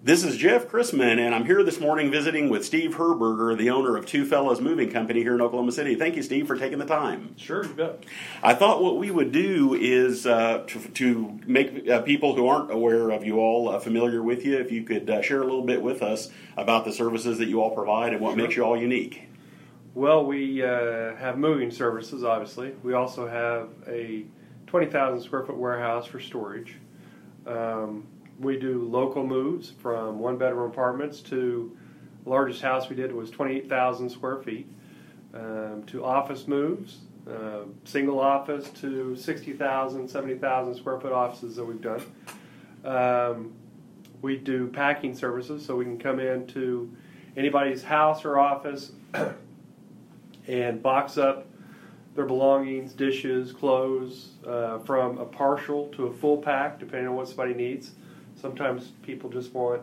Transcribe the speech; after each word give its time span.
This 0.00 0.22
is 0.22 0.36
Jeff 0.36 0.68
Chrisman, 0.68 1.18
and 1.18 1.34
I'm 1.34 1.44
here 1.44 1.64
this 1.64 1.80
morning 1.80 2.08
visiting 2.08 2.48
with 2.48 2.64
Steve 2.64 2.92
Herburger, 2.92 3.58
the 3.58 3.70
owner 3.70 3.96
of 3.96 4.06
Two 4.06 4.24
Fellas 4.24 4.60
Moving 4.60 4.92
Company 4.92 5.22
here 5.24 5.34
in 5.34 5.40
Oklahoma 5.40 5.72
City. 5.72 5.96
Thank 5.96 6.14
you, 6.14 6.22
Steve, 6.22 6.46
for 6.46 6.56
taking 6.56 6.78
the 6.78 6.86
time. 6.86 7.34
Sure, 7.36 7.66
you 7.66 7.74
bet. 7.74 8.04
I 8.40 8.54
thought 8.54 8.80
what 8.80 8.96
we 8.96 9.10
would 9.10 9.32
do 9.32 9.74
is 9.74 10.24
uh, 10.24 10.62
to, 10.68 10.78
to, 10.78 11.40
make 11.46 11.88
uh, 11.88 12.02
people 12.02 12.36
who 12.36 12.46
aren't 12.46 12.70
aware 12.70 13.10
of 13.10 13.24
you 13.24 13.38
all 13.40 13.68
uh, 13.68 13.80
familiar 13.80 14.22
with 14.22 14.44
you, 14.46 14.56
if 14.58 14.70
you 14.70 14.84
could 14.84 15.10
uh, 15.10 15.20
share 15.20 15.42
a 15.42 15.44
little 15.44 15.64
bit 15.66 15.82
with 15.82 16.00
us 16.00 16.30
about 16.56 16.84
the 16.84 16.92
services 16.92 17.38
that 17.38 17.48
you 17.48 17.60
all 17.60 17.74
provide 17.74 18.12
and 18.12 18.22
what 18.22 18.30
Sure. 18.30 18.36
makes 18.36 18.56
you 18.56 18.62
all 18.62 18.76
unique. 18.76 19.24
Well, 19.94 20.24
we 20.24 20.62
uh, 20.62 21.16
have 21.16 21.38
moving 21.38 21.72
services, 21.72 22.22
obviously. 22.22 22.72
We 22.84 22.94
also 22.94 23.26
have 23.26 23.68
a 23.88 24.26
20,000 24.68 25.20
square 25.22 25.44
foot 25.44 25.56
warehouse 25.56 26.06
for 26.06 26.20
storage. 26.20 26.76
Um, 27.46 28.06
we 28.38 28.58
do 28.58 28.88
local 28.88 29.24
moves 29.24 29.72
from 29.78 30.18
one 30.18 30.36
bedroom 30.36 30.70
apartments 30.70 31.20
to 31.22 31.76
largest 32.24 32.62
house 32.62 32.88
we 32.88 32.96
did 32.96 33.12
was 33.12 33.30
28,000 33.30 34.10
square 34.10 34.36
feet 34.36 34.68
um, 35.34 35.82
to 35.86 36.04
office 36.04 36.46
moves, 36.46 36.98
uh, 37.28 37.62
single 37.84 38.20
office 38.20 38.70
to 38.70 39.16
60,000, 39.16 40.08
70,000 40.08 40.74
square 40.74 41.00
foot 41.00 41.12
offices 41.12 41.56
that 41.56 41.64
we've 41.64 41.80
done. 41.80 42.02
Um, 42.84 43.52
we 44.22 44.36
do 44.36 44.68
packing 44.68 45.14
services, 45.14 45.64
so 45.64 45.76
we 45.76 45.84
can 45.84 45.98
come 45.98 46.20
into 46.20 46.94
anybody's 47.36 47.82
house 47.82 48.24
or 48.24 48.38
office 48.38 48.92
and 50.48 50.82
box 50.82 51.18
up 51.18 51.46
their 52.14 52.26
belongings, 52.26 52.94
dishes, 52.94 53.52
clothes, 53.52 54.30
uh, 54.44 54.78
from 54.80 55.18
a 55.18 55.24
partial 55.24 55.86
to 55.88 56.06
a 56.06 56.12
full 56.12 56.38
pack, 56.38 56.80
depending 56.80 57.06
on 57.06 57.14
what 57.14 57.28
somebody 57.28 57.54
needs. 57.54 57.92
Sometimes 58.40 58.92
people 59.02 59.30
just 59.30 59.52
want, 59.52 59.82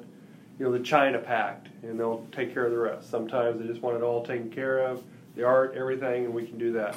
you 0.58 0.66
know, 0.66 0.72
the 0.72 0.80
china 0.80 1.20
packed, 1.20 1.68
and 1.84 2.00
they'll 2.00 2.26
take 2.32 2.54
care 2.54 2.66
of 2.66 2.72
the 2.72 2.78
rest. 2.78 3.10
Sometimes 3.10 3.60
they 3.60 3.68
just 3.68 3.82
want 3.82 3.98
it 3.98 4.04
all 4.04 4.26
taken 4.26 4.50
care 4.50 4.80
of, 4.80 5.04
the 5.36 5.44
art, 5.44 5.76
everything, 5.76 6.26
and 6.26 6.34
we 6.34 6.46
can 6.46 6.58
do 6.58 6.72
that. 6.74 6.96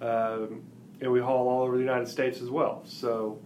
Um, 0.00 0.62
and 1.00 1.12
we 1.12 1.20
haul 1.20 1.48
all 1.48 1.62
over 1.62 1.76
the 1.76 1.82
United 1.82 2.08
States 2.08 2.40
as 2.40 2.50
well. 2.50 2.82
So 2.84 3.38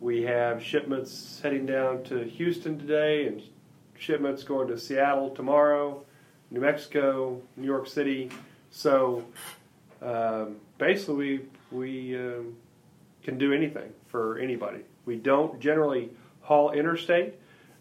we 0.00 0.22
have 0.22 0.62
shipments 0.62 1.40
heading 1.42 1.66
down 1.66 2.02
to 2.04 2.24
Houston 2.24 2.78
today, 2.78 3.26
and 3.26 3.42
shipments 3.98 4.44
going 4.44 4.68
to 4.68 4.78
Seattle 4.78 5.30
tomorrow, 5.30 6.04
New 6.50 6.60
Mexico, 6.60 7.40
New 7.56 7.66
York 7.66 7.86
City. 7.86 8.30
So 8.70 9.24
um, 10.02 10.56
basically, 10.78 11.14
we, 11.14 11.40
we 11.70 12.16
um, 12.16 12.56
can 13.22 13.38
do 13.38 13.52
anything 13.52 13.92
for 14.08 14.38
anybody. 14.38 14.80
We 15.06 15.16
don't 15.16 15.60
generally 15.60 16.10
haul 16.50 16.72
interstate. 16.72 17.34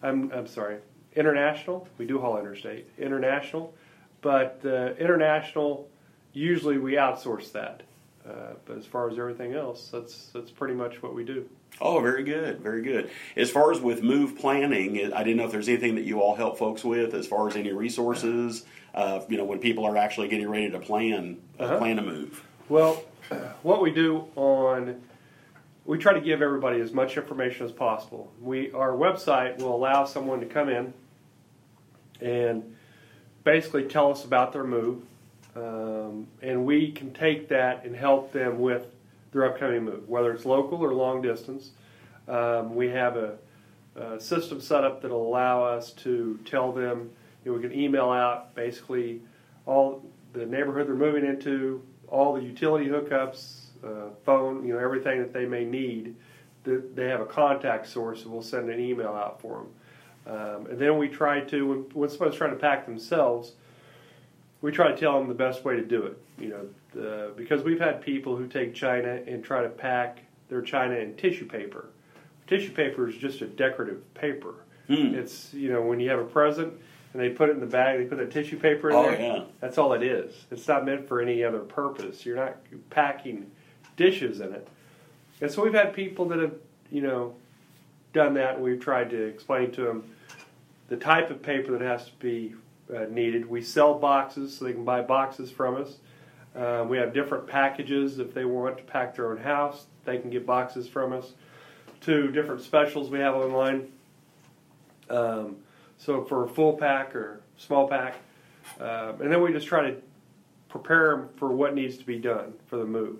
I'm, 0.04 0.32
I'm 0.32 0.46
sorry, 0.46 0.78
international. 1.16 1.88
We 1.98 2.06
do 2.06 2.20
haul 2.20 2.38
interstate, 2.38 2.88
international, 3.00 3.74
but 4.22 4.62
uh, 4.64 4.94
international 5.00 5.90
usually 6.34 6.78
we 6.78 6.94
outsource 6.94 7.52
that. 7.54 7.82
Uh, 8.30 8.54
but 8.66 8.78
as 8.78 8.86
far 8.86 9.10
as 9.10 9.18
everything 9.18 9.54
else, 9.56 9.90
that's 9.92 10.28
that's 10.34 10.52
pretty 10.52 10.76
much 10.76 11.02
what 11.02 11.16
we 11.16 11.24
do. 11.24 11.50
Oh, 11.82 12.00
very 12.00 12.24
good, 12.24 12.60
very 12.60 12.84
good. 12.84 13.10
As 13.36 13.50
far 13.50 13.72
as 13.72 13.80
with 13.80 14.04
move 14.04 14.38
planning, 14.38 15.12
I 15.14 15.24
didn't 15.24 15.38
know 15.38 15.46
if 15.46 15.52
there's 15.52 15.68
anything 15.70 15.96
that 15.96 16.04
you 16.04 16.22
all 16.22 16.36
help 16.36 16.60
folks 16.60 16.84
with, 16.84 17.16
as 17.16 17.26
far 17.26 17.48
as 17.48 17.56
any 17.56 17.72
resources. 17.72 18.66
Uh, 18.94 19.22
you 19.30 19.38
know, 19.38 19.46
when 19.46 19.58
people 19.60 19.84
are 19.86 19.98
actually 19.98 20.28
getting 20.28 20.48
ready 20.48 20.70
to 20.70 20.80
plan 20.80 21.38
uh, 21.60 21.64
Uh-huh. 21.64 21.78
plan 21.80 21.98
a 21.98 22.04
move. 22.04 22.44
Well, 22.68 23.04
what 23.64 23.82
we 23.82 23.90
do 23.90 24.26
on 24.36 25.02
we 25.90 25.98
try 25.98 26.14
to 26.14 26.22
give 26.22 26.44
everybody 26.44 26.80
as 26.82 26.94
much 26.94 27.18
information 27.18 27.66
as 27.66 27.72
possible. 27.72 28.32
We 28.40 28.72
our 28.74 28.92
website 28.92 29.58
will 29.58 29.76
allow 29.76 30.06
someone 30.06 30.40
to 30.40 30.46
come 30.46 30.70
in 30.70 30.94
and 32.22 32.76
basically 33.44 33.86
tell 33.86 34.12
us 34.12 34.24
about 34.24 34.54
their 34.54 34.64
move, 34.64 35.02
um, 35.56 36.28
and 36.44 36.64
we 36.64 36.92
can 36.92 37.12
take 37.12 37.50
that 37.50 37.86
and 37.86 37.96
help 37.96 38.32
them 38.32 38.60
with 38.60 38.86
their 39.32 39.46
upcoming 39.46 39.86
move, 39.86 40.08
whether 40.08 40.32
it's 40.32 40.46
local 40.46 40.78
or 40.78 40.94
long 40.94 41.24
distance. 41.24 41.72
Um, 42.28 42.76
we 42.76 42.90
have 42.90 43.18
a, 43.18 43.38
a 43.96 44.20
system 44.20 44.62
set 44.62 44.84
up 44.84 45.02
that'll 45.02 45.28
allow 45.28 45.64
us 45.64 45.92
to 45.94 46.40
tell 46.46 46.72
them. 46.72 47.10
You 47.44 47.52
know, 47.52 47.58
we 47.58 47.68
can 47.68 47.74
email 47.74 48.12
out 48.12 48.54
basically 48.54 49.22
all 49.66 50.06
the 50.34 50.46
neighborhood 50.46 50.86
they're 50.86 50.94
moving 50.94 51.26
into, 51.26 51.82
all 52.08 52.36
the 52.36 52.44
utility 52.44 52.86
hookups, 52.86 53.69
uh, 53.84 54.10
phone, 54.26 54.66
you 54.66 54.74
know, 54.74 54.80
everything 54.80 55.20
that 55.20 55.34
they 55.34 55.46
may 55.46 55.66
need. 55.66 56.16
They 56.64 57.08
have 57.08 57.22
a 57.22 57.26
contact 57.26 57.88
source, 57.88 58.24
and 58.24 58.32
we'll 58.32 58.42
send 58.42 58.70
an 58.70 58.80
email 58.80 59.10
out 59.14 59.42
for 59.42 59.64
them. 59.64 60.36
Um, 60.36 60.66
and 60.68 60.78
then 60.78 60.98
we 60.98 61.08
try 61.08 61.40
to, 61.40 61.68
when, 61.68 61.80
when 61.94 62.10
somebody's 62.10 62.36
trying 62.38 62.52
to 62.52 62.58
pack 62.58 62.86
themselves, 62.86 63.54
we 64.62 64.72
try 64.72 64.92
to 64.92 64.98
tell 64.98 65.18
them 65.18 65.28
the 65.30 65.34
best 65.34 65.64
way 65.64 65.76
to 65.78 65.84
do 65.86 66.04
it. 66.04 66.18
You 66.38 66.50
know, 66.96 67.02
uh, 67.02 67.30
because 67.36 67.64
we've 67.64 67.80
had 67.80 68.02
people 68.02 68.36
who 68.36 68.48
take 68.48 68.76
china 68.76 69.20
and 69.26 69.44
try 69.44 69.64
to 69.64 69.70
pack 69.70 70.20
their 70.50 70.62
china 70.62 70.96
in 70.96 71.16
tissue 71.16 71.48
paper. 71.48 71.90
Tissue 72.48 72.72
paper 72.72 73.08
is 73.08 73.16
just 73.16 73.42
a 73.42 73.48
decorative 73.48 74.14
paper. 74.14 74.56
Hmm. 74.88 75.14
It's 75.16 75.54
you 75.54 75.72
know 75.72 75.82
when 75.82 76.00
you 76.00 76.10
have 76.10 76.20
a 76.20 76.24
present 76.26 76.74
and 77.14 77.22
they 77.22 77.30
put 77.30 77.50
it 77.50 77.54
in 77.54 77.60
the 77.60 77.66
bag, 77.68 78.00
they 78.00 78.06
put 78.06 78.18
that 78.18 78.32
tissue 78.32 78.60
paper 78.60 78.90
in 78.90 78.96
Oh, 78.96 79.04
there. 79.04 79.20
yeah. 79.20 79.44
That's 79.62 79.78
all 79.78 79.94
it 79.94 80.04
is. 80.04 80.46
It's 80.52 80.68
not 80.68 80.86
meant 80.86 81.08
for 81.08 81.22
any 81.22 81.44
other 81.44 81.60
purpose. 81.60 82.26
You're 82.26 82.36
not 82.36 82.58
packing 82.90 83.50
dishes 84.00 84.40
in 84.40 84.54
it. 84.54 84.68
And 85.42 85.52
so 85.52 85.62
we've 85.62 85.74
had 85.74 85.94
people 85.94 86.26
that 86.30 86.40
have 86.40 86.56
you 86.90 87.02
know 87.02 87.36
done 88.14 88.34
that, 88.36 88.56
and 88.56 88.64
we've 88.64 88.80
tried 88.80 89.12
to 89.12 89.22
explain 89.22 89.72
to 89.74 89.84
them 89.84 90.16
the 90.88 90.98
type 90.98 91.30
of 91.30 91.44
paper 91.44 91.78
that 91.78 91.82
has 91.82 92.06
to 92.06 92.12
be 92.20 92.56
uh, 92.96 93.06
needed. 93.10 93.48
We 93.48 93.62
sell 93.62 93.94
boxes, 93.94 94.58
so 94.58 94.66
they 94.66 94.74
can 94.74 94.86
buy 94.86 95.02
boxes 95.02 95.52
from 95.52 95.76
us. 95.76 95.98
Um, 96.56 96.90
we 96.90 96.98
have 96.98 97.14
different 97.14 97.46
packages 97.46 98.18
if 98.18 98.34
they 98.34 98.46
want 98.46 98.78
to 98.78 98.84
pack 98.84 99.16
their 99.16 99.30
own 99.30 99.38
house. 99.38 99.86
They 100.06 100.18
can 100.18 100.32
get 100.32 100.48
boxes 100.48 100.88
from 100.88 101.14
us. 101.14 101.34
To 102.02 102.32
different 102.32 102.62
specials 102.62 103.10
we 103.10 103.20
have 103.20 103.36
online. 103.36 103.92
Um, 105.10 105.58
so 105.98 106.24
for 106.24 106.46
a 106.46 106.48
full 106.48 106.74
pack 106.74 107.14
or 107.14 107.42
small 107.58 107.88
pack, 107.88 108.16
um, 108.80 109.22
and 109.22 109.32
then 109.32 109.42
we 109.42 109.52
just 109.52 109.68
try 109.68 109.92
to 109.92 109.98
prepare 110.70 111.12
them 111.12 111.30
for 111.36 111.52
what 111.52 111.76
needs 111.76 111.98
to 111.98 112.06
be 112.06 112.18
done 112.18 112.54
for 112.68 112.78
the 112.78 112.86
move. 112.86 113.18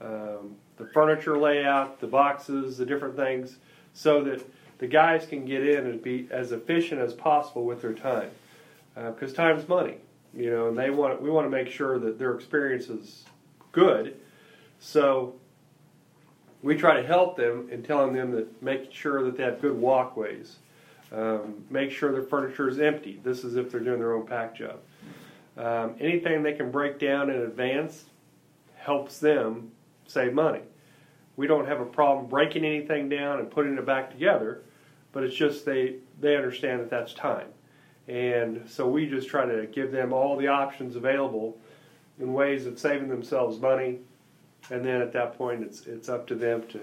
Um, 0.00 0.56
the 0.76 0.86
furniture 0.86 1.36
layout, 1.36 2.00
the 2.00 2.06
boxes, 2.06 2.78
the 2.78 2.86
different 2.86 3.16
things, 3.16 3.58
so 3.94 4.22
that 4.22 4.48
the 4.78 4.86
guys 4.86 5.26
can 5.26 5.44
get 5.44 5.66
in 5.66 5.86
and 5.86 6.00
be 6.00 6.28
as 6.30 6.52
efficient 6.52 7.00
as 7.00 7.12
possible 7.12 7.64
with 7.64 7.82
their 7.82 7.94
time, 7.94 8.30
because 8.94 9.32
time's 9.32 9.66
money, 9.68 9.96
you 10.32 10.50
know, 10.50 10.68
and 10.68 10.78
they 10.78 10.90
want 10.90 11.20
we 11.20 11.30
want 11.30 11.46
to 11.46 11.50
make 11.50 11.68
sure 11.68 11.98
that 11.98 12.16
their 12.16 12.32
experience 12.34 12.88
is 12.88 13.24
good. 13.72 14.16
So 14.78 15.34
we 16.62 16.76
try 16.76 17.00
to 17.00 17.06
help 17.06 17.36
them 17.36 17.68
in 17.72 17.82
telling 17.82 18.12
them 18.12 18.30
that 18.32 18.62
make 18.62 18.92
sure 18.92 19.24
that 19.24 19.36
they 19.36 19.42
have 19.42 19.60
good 19.60 19.76
walkways, 19.76 20.56
um, 21.10 21.64
make 21.70 21.90
sure 21.90 22.12
their 22.12 22.22
furniture 22.22 22.68
is 22.68 22.78
empty. 22.78 23.20
This 23.24 23.42
is 23.42 23.56
if 23.56 23.72
they're 23.72 23.80
doing 23.80 23.98
their 23.98 24.12
own 24.12 24.26
pack 24.26 24.56
job. 24.56 24.78
Um, 25.56 25.96
anything 25.98 26.44
they 26.44 26.52
can 26.52 26.70
break 26.70 27.00
down 27.00 27.30
in 27.30 27.40
advance 27.42 28.04
helps 28.76 29.18
them 29.18 29.72
save 30.08 30.34
money. 30.34 30.62
We 31.36 31.46
don't 31.46 31.66
have 31.66 31.80
a 31.80 31.84
problem 31.84 32.26
breaking 32.26 32.64
anything 32.64 33.08
down 33.08 33.38
and 33.38 33.48
putting 33.48 33.78
it 33.78 33.86
back 33.86 34.10
together, 34.10 34.62
but 35.12 35.22
it's 35.22 35.36
just 35.36 35.64
they 35.64 35.96
they 36.20 36.36
understand 36.36 36.80
that 36.80 36.90
that's 36.90 37.14
time, 37.14 37.48
and 38.08 38.68
so 38.68 38.88
we 38.88 39.06
just 39.06 39.28
try 39.28 39.46
to 39.46 39.66
give 39.66 39.92
them 39.92 40.12
all 40.12 40.36
the 40.36 40.48
options 40.48 40.96
available 40.96 41.56
in 42.18 42.32
ways 42.32 42.66
of 42.66 42.78
saving 42.78 43.08
themselves 43.08 43.60
money, 43.60 44.00
and 44.70 44.84
then 44.84 45.00
at 45.00 45.12
that 45.12 45.38
point 45.38 45.62
it's 45.62 45.86
it's 45.86 46.08
up 46.08 46.26
to 46.26 46.34
them 46.34 46.64
to 46.70 46.80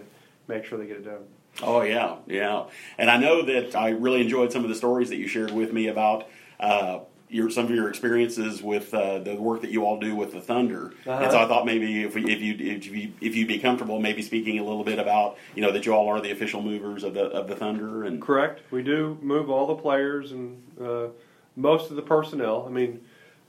make 0.47 0.63
sure 0.63 0.77
they 0.77 0.87
get 0.87 0.97
it 0.97 1.05
done. 1.05 1.25
Oh 1.61 1.81
yeah, 1.81 2.17
yeah. 2.27 2.65
And 2.97 3.09
I 3.09 3.17
know 3.17 3.41
that 3.43 3.75
I 3.75 3.89
really 3.89 4.21
enjoyed 4.21 4.51
some 4.51 4.63
of 4.63 4.69
the 4.69 4.75
stories 4.75 5.09
that 5.09 5.17
you 5.17 5.27
shared 5.27 5.51
with 5.51 5.73
me 5.73 5.87
about 5.87 6.27
uh, 6.59 6.99
your 7.29 7.49
some 7.49 7.65
of 7.65 7.71
your 7.71 7.89
experiences 7.89 8.61
with 8.61 8.93
uh, 8.93 9.19
the 9.19 9.35
work 9.35 9.61
that 9.61 9.71
you 9.71 9.85
all 9.85 9.99
do 9.99 10.15
with 10.15 10.31
the 10.31 10.41
Thunder. 10.41 10.93
Uh-huh. 11.05 11.23
And 11.23 11.31
so 11.31 11.39
I 11.39 11.47
thought 11.47 11.65
maybe 11.65 12.03
if, 12.03 12.15
we, 12.15 12.31
if 12.31 12.41
you 12.41 12.55
if 12.59 12.85
you 12.85 13.13
if 13.21 13.35
you'd 13.35 13.47
be 13.47 13.59
comfortable, 13.59 13.99
maybe 13.99 14.21
speaking 14.21 14.59
a 14.59 14.63
little 14.63 14.83
bit 14.83 14.99
about 14.99 15.37
you 15.55 15.61
know 15.61 15.71
that 15.71 15.85
you 15.85 15.93
all 15.93 16.07
are 16.07 16.21
the 16.21 16.31
official 16.31 16.61
movers 16.61 17.03
of 17.03 17.13
the 17.13 17.25
of 17.25 17.47
the 17.47 17.55
Thunder 17.55 18.03
and 18.03 18.21
Correct. 18.21 18.61
We 18.71 18.83
do 18.83 19.17
move 19.21 19.49
all 19.49 19.67
the 19.67 19.75
players 19.75 20.31
and 20.31 20.61
uh, 20.81 21.07
most 21.55 21.89
of 21.89 21.95
the 21.95 22.01
personnel. 22.01 22.65
I 22.67 22.69
mean, 22.69 23.01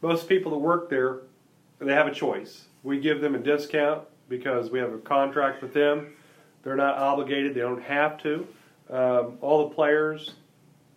most 0.03 0.29
people 0.29 0.53
that 0.53 0.59
work 0.59 0.89
there, 0.89 1.19
they 1.79 1.93
have 1.93 2.07
a 2.07 2.15
choice. 2.15 2.67
We 2.83 3.01
give 3.01 3.21
them 3.21 3.35
a 3.35 3.39
discount 3.39 4.05
because 4.29 4.71
we 4.71 4.79
have 4.79 4.93
a 4.93 4.99
contract 4.99 5.63
with 5.63 5.75
them. 5.75 6.15
They're 6.63 6.77
not 6.77 6.97
obligated. 6.97 7.55
They 7.55 7.61
don't 7.61 7.83
have 7.83 8.21
to. 8.23 8.47
Um, 8.89 9.39
all 9.41 9.69
the 9.69 9.75
players, 9.75 10.33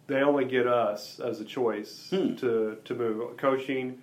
they 0.09 0.21
only 0.23 0.43
get 0.43 0.67
us 0.67 1.19
as 1.19 1.39
a 1.39 1.45
choice 1.45 2.09
Hmm. 2.09 2.35
to 2.35 2.77
to 2.83 2.93
move. 2.95 3.37
Coaching, 3.37 4.01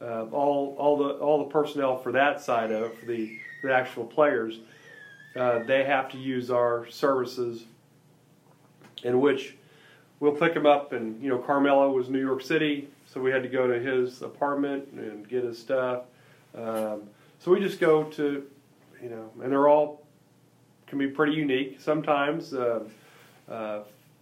uh, 0.00 0.24
all 0.32 0.74
all 0.78 0.96
the 0.96 1.10
all 1.14 1.38
the 1.44 1.50
personnel 1.50 1.98
for 1.98 2.10
that 2.12 2.40
side 2.40 2.72
of 2.72 2.82
it, 2.84 2.98
for 2.98 3.06
the 3.06 3.38
the 3.62 3.72
actual 3.72 4.04
players, 4.04 4.58
uh, 5.36 5.60
they 5.64 5.84
have 5.84 6.08
to 6.10 6.18
use 6.18 6.50
our 6.50 6.86
services 6.88 7.66
in 9.04 9.20
which 9.20 9.56
we'll 10.18 10.32
pick 10.32 10.54
them 10.54 10.66
up, 10.66 10.92
and 10.92 11.22
you 11.22 11.28
know 11.28 11.38
Carmelo 11.38 11.90
was 11.92 12.08
New 12.08 12.20
York 12.20 12.42
City, 12.42 12.88
so 13.06 13.20
we 13.20 13.30
had 13.30 13.42
to 13.42 13.48
go 13.48 13.66
to 13.66 13.78
his 13.78 14.22
apartment 14.22 14.88
and 14.92 15.28
get 15.28 15.44
his 15.44 15.58
stuff. 15.58 16.04
Um, 16.54 17.02
so 17.38 17.50
we 17.50 17.60
just 17.60 17.80
go 17.80 18.04
to, 18.04 18.44
you 19.02 19.08
know, 19.08 19.30
and 19.42 19.52
they're 19.52 19.68
all 19.68 20.02
can 20.86 20.98
be 20.98 21.08
pretty 21.08 21.32
unique. 21.32 21.80
Sometimes 21.80 22.52
uh, 22.54 22.84
uh, 23.48 23.80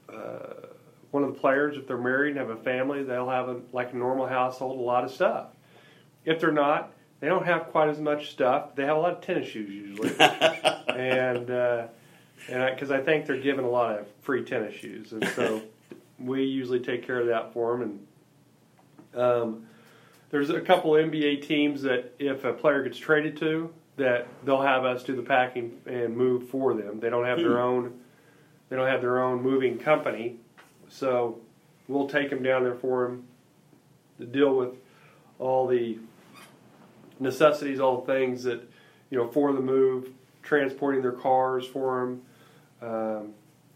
uh, 0.09 0.55
one 1.11 1.25
of 1.25 1.35
the 1.35 1.41
players, 1.41 1.77
if 1.77 1.87
they're 1.87 1.99
married 1.99 2.37
and 2.37 2.39
have 2.39 2.51
a 2.51 2.63
family, 2.63 3.03
they'll 3.03 3.29
have 3.29 3.49
a, 3.49 3.61
like 3.73 3.93
a 3.93 3.97
normal 3.97 4.27
household, 4.27 4.79
a 4.79 4.83
lot 4.83 5.05
of 5.05 5.11
stuff. 5.11 5.49
If 6.25 6.41
they're 6.41 6.53
not, 6.53 6.93
they 7.21 7.29
don't 7.29 7.45
have 7.45 7.67
quite 7.69 7.89
as 7.89 7.99
much 7.99 8.31
stuff. 8.31 8.75
They 8.75 8.85
have 8.85 8.97
a 8.97 9.01
lot 9.01 9.13
of 9.13 9.21
tennis 9.21 9.49
shoes 9.49 9.71
usually, 9.71 10.15
and 10.21 11.51
uh, 11.51 11.87
and 12.49 12.75
because 12.75 12.91
I, 12.91 12.99
I, 12.99 13.03
think 13.03 13.27
they're 13.27 13.41
given 13.41 13.65
a 13.65 13.71
lot 13.71 13.99
of 13.99 14.07
free 14.23 14.45
tennis 14.45 14.75
shoes, 14.75 15.13
and 15.13 15.27
so 15.29 15.63
we 16.19 16.45
usually 16.45 16.81
take 16.81 17.07
care 17.07 17.21
of 17.21 17.27
that 17.27 17.53
for 17.53 17.77
them. 17.77 18.01
And 19.13 19.23
um, 19.23 19.67
there's 20.31 20.51
a 20.51 20.61
couple 20.61 20.93
NBA 20.93 21.47
teams 21.47 21.83
that 21.83 22.15
if 22.19 22.45
a 22.45 22.53
player 22.53 22.83
gets 22.83 22.99
traded 22.99 23.37
to, 23.39 23.71
that 23.97 24.27
they'll 24.45 24.63
have 24.63 24.85
us 24.85 25.03
do 25.03 25.15
the 25.15 25.23
packing 25.23 25.79
and 25.87 26.17
move 26.17 26.49
for 26.49 26.75
them. 26.75 27.01
They 27.01 27.11
don't 27.11 27.27
have 27.27 27.39
their 27.39 27.57
hmm. 27.57 27.69
own. 27.87 28.01
They 28.71 28.77
don't 28.77 28.89
have 28.89 29.01
their 29.01 29.21
own 29.23 29.43
moving 29.43 29.79
company, 29.79 30.37
so 30.91 31.39
we'll 31.89 32.09
take 32.09 32.29
them 32.29 32.43
down 32.43 32.65
there 32.65 32.75
for 32.75 33.05
them 33.05 33.25
to 34.19 34.27
deal 34.27 34.55
with 34.55 34.75
all 35.39 35.67
the 35.67 35.99
necessities, 37.19 37.81
all 37.81 38.03
the 38.03 38.13
things 38.13 38.43
that 38.43 38.61
you 39.11 39.17
know 39.17 39.29
for 39.29 39.53
the 39.53 39.61
move, 39.61 40.11
transporting 40.43 41.01
their 41.01 41.13
cars 41.13 41.67
for 41.67 42.01
them, 42.01 42.23
um, 42.83 43.33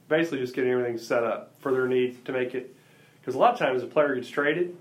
basically 0.08 0.38
just 0.38 0.54
getting 0.54 0.70
everything 0.70 0.98
set 0.98 1.24
up 1.24 1.54
for 1.60 1.72
their 1.72 1.88
needs 1.88 2.18
to 2.24 2.32
make 2.32 2.54
it. 2.54 2.74
Because 3.20 3.34
a 3.34 3.38
lot 3.38 3.54
of 3.54 3.58
times 3.58 3.82
a 3.82 3.86
player 3.86 4.14
gets 4.14 4.28
traded, 4.28 4.76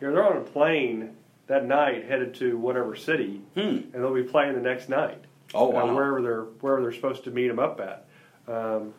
you 0.00 0.06
know, 0.06 0.12
they're 0.12 0.24
on 0.24 0.36
a 0.36 0.42
plane 0.42 1.16
that 1.48 1.64
night 1.64 2.04
headed 2.04 2.34
to 2.34 2.56
whatever 2.56 2.94
city, 2.94 3.40
hmm. 3.54 3.60
and 3.60 3.94
they'll 3.94 4.14
be 4.14 4.22
playing 4.22 4.54
the 4.54 4.60
next 4.60 4.88
night. 4.88 5.24
Oh 5.54 5.70
wow! 5.70 5.88
Uh, 5.88 5.94
wherever 5.94 6.22
they're 6.22 6.42
wherever 6.60 6.82
they're 6.82 6.92
supposed 6.92 7.24
to 7.24 7.30
meet 7.30 7.48
them 7.48 7.58
up 7.58 7.80
at. 7.80 8.06
Um, 8.46 8.94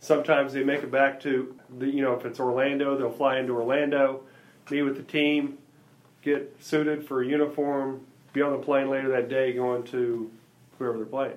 sometimes 0.00 0.52
they 0.52 0.64
make 0.64 0.82
it 0.82 0.90
back 0.90 1.20
to 1.20 1.54
the 1.78 1.86
you 1.86 2.02
know 2.02 2.14
if 2.14 2.24
it's 2.24 2.40
Orlando, 2.40 2.96
they'll 2.96 3.12
fly 3.12 3.38
into 3.38 3.52
Orlando, 3.52 4.22
meet 4.70 4.82
with 4.82 4.96
the 4.96 5.02
team, 5.02 5.58
get 6.22 6.56
suited 6.60 7.06
for 7.06 7.22
a 7.22 7.26
uniform, 7.26 8.00
be 8.32 8.42
on 8.42 8.52
the 8.52 8.58
plane 8.58 8.90
later 8.90 9.08
that 9.10 9.28
day 9.28 9.52
going 9.52 9.84
to 9.84 10.30
whoever 10.78 10.96
they're 10.96 11.06
playing. 11.06 11.36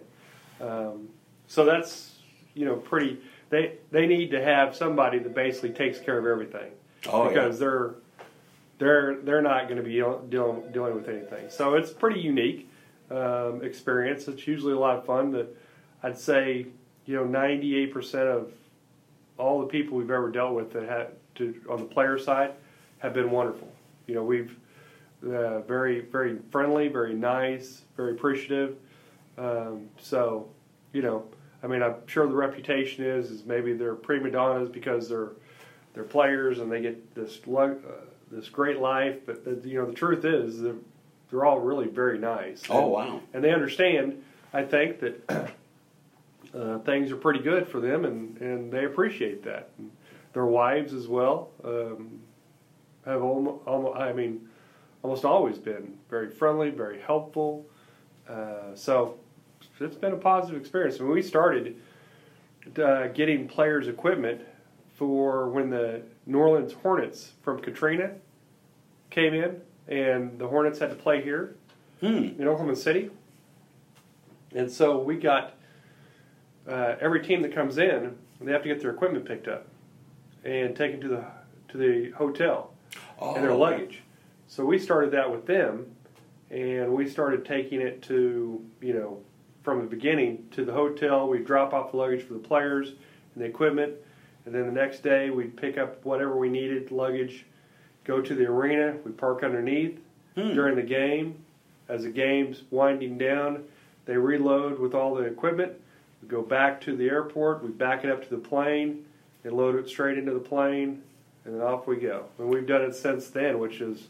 Um, 0.62 1.10
so 1.48 1.66
that's 1.66 2.16
you 2.56 2.66
know 2.66 2.78
pretty. 2.78 3.20
They 3.50 3.76
they 3.92 4.08
need 4.08 4.32
to 4.32 4.44
have 4.44 4.76
somebody 4.76 5.20
that 5.20 5.36
basically 5.36 5.72
takes 5.72 6.00
care 6.00 6.18
of 6.18 6.26
everything 6.26 6.72
oh, 7.08 7.28
because 7.28 7.56
yeah. 7.56 7.68
they're 7.68 7.96
they're 8.80 9.16
they're 9.22 9.42
not 9.42 9.66
going 9.66 9.78
to 9.78 9.84
be 9.84 9.94
dealing 9.94 10.72
dealing 10.72 10.96
with 10.96 11.08
anything. 11.08 11.50
So 11.50 11.76
it's 11.76 11.92
pretty 11.92 12.22
unique 12.22 12.70
um, 13.12 13.62
experience. 13.64 14.28
It's 14.28 14.48
usually 14.48 14.74
a 14.74 14.80
lot 14.80 14.98
of 14.98 15.06
fun. 15.06 15.32
That 15.32 15.56
I'd 16.02 16.18
say 16.18 16.68
you 17.06 17.16
know 17.16 17.26
ninety 17.26 17.78
eight 17.78 17.94
percent 17.94 18.28
of 18.28 18.52
all 19.38 19.60
the 19.62 19.68
people 19.68 19.98
we've 19.98 20.12
ever 20.12 20.30
dealt 20.30 20.54
with 20.54 20.74
that 20.74 20.88
had 20.88 21.08
to 21.36 21.54
on 21.70 21.80
the 21.80 21.86
player 21.86 22.18
side 22.18 22.52
have 23.00 23.14
been 23.14 23.32
wonderful. 23.32 23.72
You 24.08 24.16
know 24.16 24.24
we've 24.24 24.56
uh, 25.24 25.62
very 25.62 26.02
very 26.02 26.38
friendly, 26.52 26.88
very 26.88 27.14
nice, 27.14 27.82
very 27.98 28.12
appreciative. 28.12 28.78
Um, 29.38 29.90
so 30.00 30.50
you 30.92 31.02
know. 31.02 31.26
I 31.62 31.68
mean, 31.68 31.82
I'm 31.82 32.06
sure 32.08 32.28
the 32.28 32.36
reputation 32.36 33.06
is 33.06 33.32
is 33.32 33.46
maybe 33.46 33.72
they're 33.72 33.96
prima 33.96 34.30
donnas 34.30 34.68
because 34.68 35.08
they're 35.08 35.30
they're 35.94 36.04
players 36.04 36.60
and 36.60 36.72
they 36.72 36.82
get 36.82 37.16
this 37.16 37.40
uh, 37.48 37.70
this 38.32 38.50
great 38.50 38.80
life. 38.80 39.26
But 39.26 39.46
the, 39.46 39.70
you 39.70 39.80
know, 39.80 39.86
the 39.86 39.94
truth 39.94 40.26
is 40.26 40.62
they're, 40.62 40.76
they're 41.30 41.46
all 41.46 41.60
really 41.60 41.88
very 41.88 42.20
nice. 42.20 42.64
Oh 42.70 42.88
wow! 42.88 43.22
And 43.34 43.44
they 43.44 43.52
understand. 43.52 44.24
I 44.52 44.64
think 44.64 45.00
that 45.00 45.54
uh, 46.58 46.80
things 46.80 47.12
are 47.12 47.18
pretty 47.18 47.40
good 47.40 47.68
for 47.68 47.80
them, 47.80 48.06
and 48.06 48.38
and 48.38 48.72
they 48.72 48.86
appreciate 48.86 49.44
that. 49.44 49.70
And 49.78 49.92
their 50.34 50.46
wives 50.46 50.94
as 50.94 51.08
well 51.08 51.52
um, 51.64 52.20
have 53.06 53.22
almost, 53.22 53.68
almost, 53.68 53.98
I 53.98 54.14
mean, 54.14 54.50
almost 55.04 55.26
always 55.26 55.58
been 55.58 55.98
very 56.10 56.30
friendly, 56.30 56.70
very 56.70 57.00
helpful. 57.02 57.66
Uh, 58.28 58.76
so 58.76 59.20
it's 59.80 59.96
been 59.96 60.14
a 60.14 60.18
positive 60.18 60.60
experience. 60.60 61.00
When 61.00 61.12
we 61.12 61.22
started 61.22 61.78
uh, 62.82 63.08
getting 63.08 63.48
players' 63.48 63.88
equipment 63.88 64.42
for 64.96 65.50
when 65.50 65.70
the 65.70 66.02
New 66.26 66.38
Orleans 66.38 66.74
Hornets 66.74 67.34
from 67.42 67.60
Katrina 67.60 68.12
came 69.10 69.34
in, 69.34 69.62
and 69.88 70.40
the 70.40 70.48
Hornets 70.48 70.80
had 70.80 70.90
to 70.90 70.96
play 70.96 71.22
here 71.22 71.56
hmm. 72.00 72.08
in 72.40 72.48
Oklahoma 72.48 72.76
City. 72.76 73.10
And 74.56 74.72
so 74.72 75.00
we 75.00 75.18
got 75.18 75.56
uh, 76.68 76.96
every 77.00 77.22
team 77.22 77.42
that 77.42 77.54
comes 77.54 77.78
in, 77.78 78.16
they 78.42 78.52
have 78.52 78.64
to 78.64 78.70
get 78.70 78.82
their 78.82 78.92
equipment 78.92 79.26
picked 79.26 79.48
up 79.48 79.68
and 80.44 80.76
taken 80.76 81.00
to 81.02 81.08
the 81.08 81.26
to 81.70 81.78
the 81.78 82.12
hotel 82.12 82.74
oh, 83.20 83.36
and 83.36 83.44
their 83.44 83.54
luggage. 83.54 84.02
So 84.48 84.66
we 84.66 84.78
started 84.78 85.12
that 85.12 85.32
with 85.32 85.46
them, 85.46 85.96
and 86.52 86.94
we 86.94 87.08
started 87.10 87.46
taking 87.46 87.82
it 87.82 88.02
to 88.04 88.64
you 88.82 88.94
know 88.94 89.22
from 89.64 89.80
the 89.80 89.88
beginning 89.88 90.48
to 90.52 90.66
the 90.66 90.74
hotel. 90.74 91.28
We 91.28 91.40
drop 91.40 91.74
off 91.74 91.92
the 91.92 91.98
luggage 91.98 92.24
for 92.24 92.34
the 92.34 92.40
players 92.40 92.90
and 92.90 93.44
the 93.44 93.46
equipment, 93.46 93.94
and 94.46 94.54
then 94.54 94.66
the 94.66 94.72
next 94.72 95.04
day 95.04 95.30
we'd 95.30 95.56
pick 95.56 95.78
up 95.78 96.04
whatever 96.06 96.36
we 96.38 96.50
needed, 96.50 96.92
luggage, 96.92 97.46
go 98.04 98.22
to 98.22 98.36
the 98.36 98.46
arena. 98.46 98.98
We 99.06 99.12
park 99.12 99.44
underneath 99.44 100.00
hmm. 100.36 100.54
during 100.54 100.76
the 100.76 100.84
game. 100.84 101.40
As 101.90 102.04
the 102.04 102.10
game's 102.10 102.64
winding 102.72 103.18
down, 103.18 103.66
they 104.06 104.16
reload 104.16 104.80
with 104.80 104.94
all 104.94 105.16
the 105.16 105.24
equipment. 105.24 105.74
We 106.24 106.30
go 106.30 106.42
back 106.42 106.80
to 106.82 106.96
the 106.96 107.10
airport. 107.10 107.64
We 107.64 107.70
back 107.70 108.06
it 108.06 108.10
up 108.10 108.24
to 108.24 108.30
the 108.30 108.38
plane 108.38 109.06
and 109.44 109.54
load 109.54 109.76
it 109.76 109.90
straight 109.90 110.18
into 110.18 110.34
the 110.34 110.40
plane, 110.40 111.02
and 111.44 111.56
then 111.56 111.62
off 111.62 111.86
we 111.86 111.98
go. 111.98 112.26
And 112.40 112.48
we've 112.48 112.66
done 112.66 112.82
it 112.82 112.96
since 112.96 113.28
then, 113.28 113.60
which 113.60 113.82
is 113.82 114.08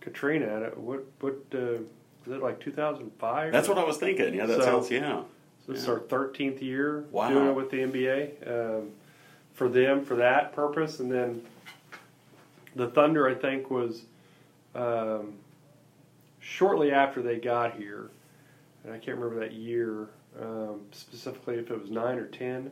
Katrina. 0.00 0.70
What 0.74 1.04
what 1.20 1.36
uh, 1.54 1.74
is 1.74 2.32
it 2.32 2.42
like 2.42 2.58
2005? 2.60 3.52
That's 3.52 3.68
what 3.68 3.78
I 3.78 3.84
was 3.84 3.98
thinking. 3.98 4.34
Yeah, 4.34 4.46
that 4.46 4.58
so, 4.58 4.64
sounds 4.64 4.90
yeah. 4.90 5.22
So 5.64 5.72
this 5.72 5.76
yeah. 5.76 5.82
is 5.82 5.88
our 5.88 6.00
13th 6.00 6.60
year 6.60 7.04
wow. 7.12 7.28
doing 7.28 7.48
it 7.48 7.54
with 7.54 7.70
the 7.70 7.76
NBA 7.76 8.78
um, 8.80 8.90
for 9.54 9.68
them 9.68 10.04
for 10.04 10.16
that 10.16 10.52
purpose, 10.52 10.98
and 10.98 11.10
then 11.10 11.42
the 12.74 12.88
Thunder, 12.88 13.28
I 13.28 13.34
think, 13.34 13.70
was 13.70 14.02
um, 14.74 15.34
shortly 16.40 16.90
after 16.90 17.22
they 17.22 17.36
got 17.36 17.76
here, 17.76 18.10
and 18.82 18.92
I 18.92 18.98
can't 18.98 19.18
remember 19.18 19.38
that 19.40 19.52
year 19.52 20.08
um, 20.40 20.80
specifically 20.92 21.56
if 21.56 21.70
it 21.70 21.80
was 21.80 21.90
nine 21.90 22.18
or 22.18 22.26
ten, 22.26 22.70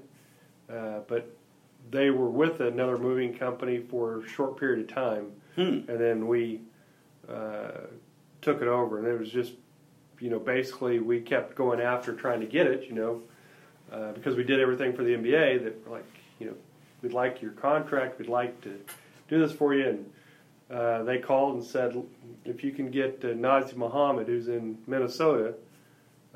uh, 0.71 1.01
but 1.09 1.37
they 1.91 2.11
were 2.11 2.29
with 2.29 2.61
another 2.61 2.99
moving 2.99 3.37
company 3.37 3.79
for 3.79 4.21
a 4.21 4.29
short 4.29 4.59
period 4.59 4.89
of 4.89 4.95
time, 4.95 5.33
hmm. 5.55 5.89
and 5.89 6.01
then 6.01 6.27
we 6.27 6.61
uh, 7.29 7.87
took 8.43 8.63
it 8.63 8.69
over, 8.69 8.99
and 8.99 9.07
it 9.07 9.19
was 9.19 9.31
just, 9.31 9.53
you 10.21 10.31
know, 10.31 10.39
basically 10.39 10.99
we 10.99 11.21
kept 11.21 11.55
going 11.55 11.81
after 11.81 12.15
trying 12.15 12.41
to 12.41 12.47
get 12.47 12.67
it, 12.67 12.87
you 12.89 12.95
know, 12.95 13.23
uh, 13.93 14.13
because 14.13 14.37
we 14.37 14.45
did 14.45 14.61
everything 14.61 14.95
for 14.95 15.03
the 15.03 15.11
NBA 15.11 15.65
that 15.65 15.91
like, 15.91 16.05
you 16.39 16.47
know, 16.47 16.55
we'd 17.03 17.13
like 17.13 17.43
your 17.43 17.53
contract, 17.53 18.19
we'd 18.19 18.29
like 18.29 18.61
to 18.63 18.81
do 19.29 19.39
this 19.39 19.53
for 19.53 19.75
you. 19.75 19.89
And 19.89 20.13
uh, 20.71 21.03
they 21.05 21.19
called 21.19 21.57
and 21.57 21.65
said, 21.65 22.01
if 22.45 22.65
you 22.65 22.73
can 22.73 22.91
get 22.91 23.21
uh, 23.25 23.29
Nazr 23.29 23.77
Mohammed, 23.77 24.27
who's 24.27 24.49
in 24.49 24.79
Minnesota, 24.87 25.55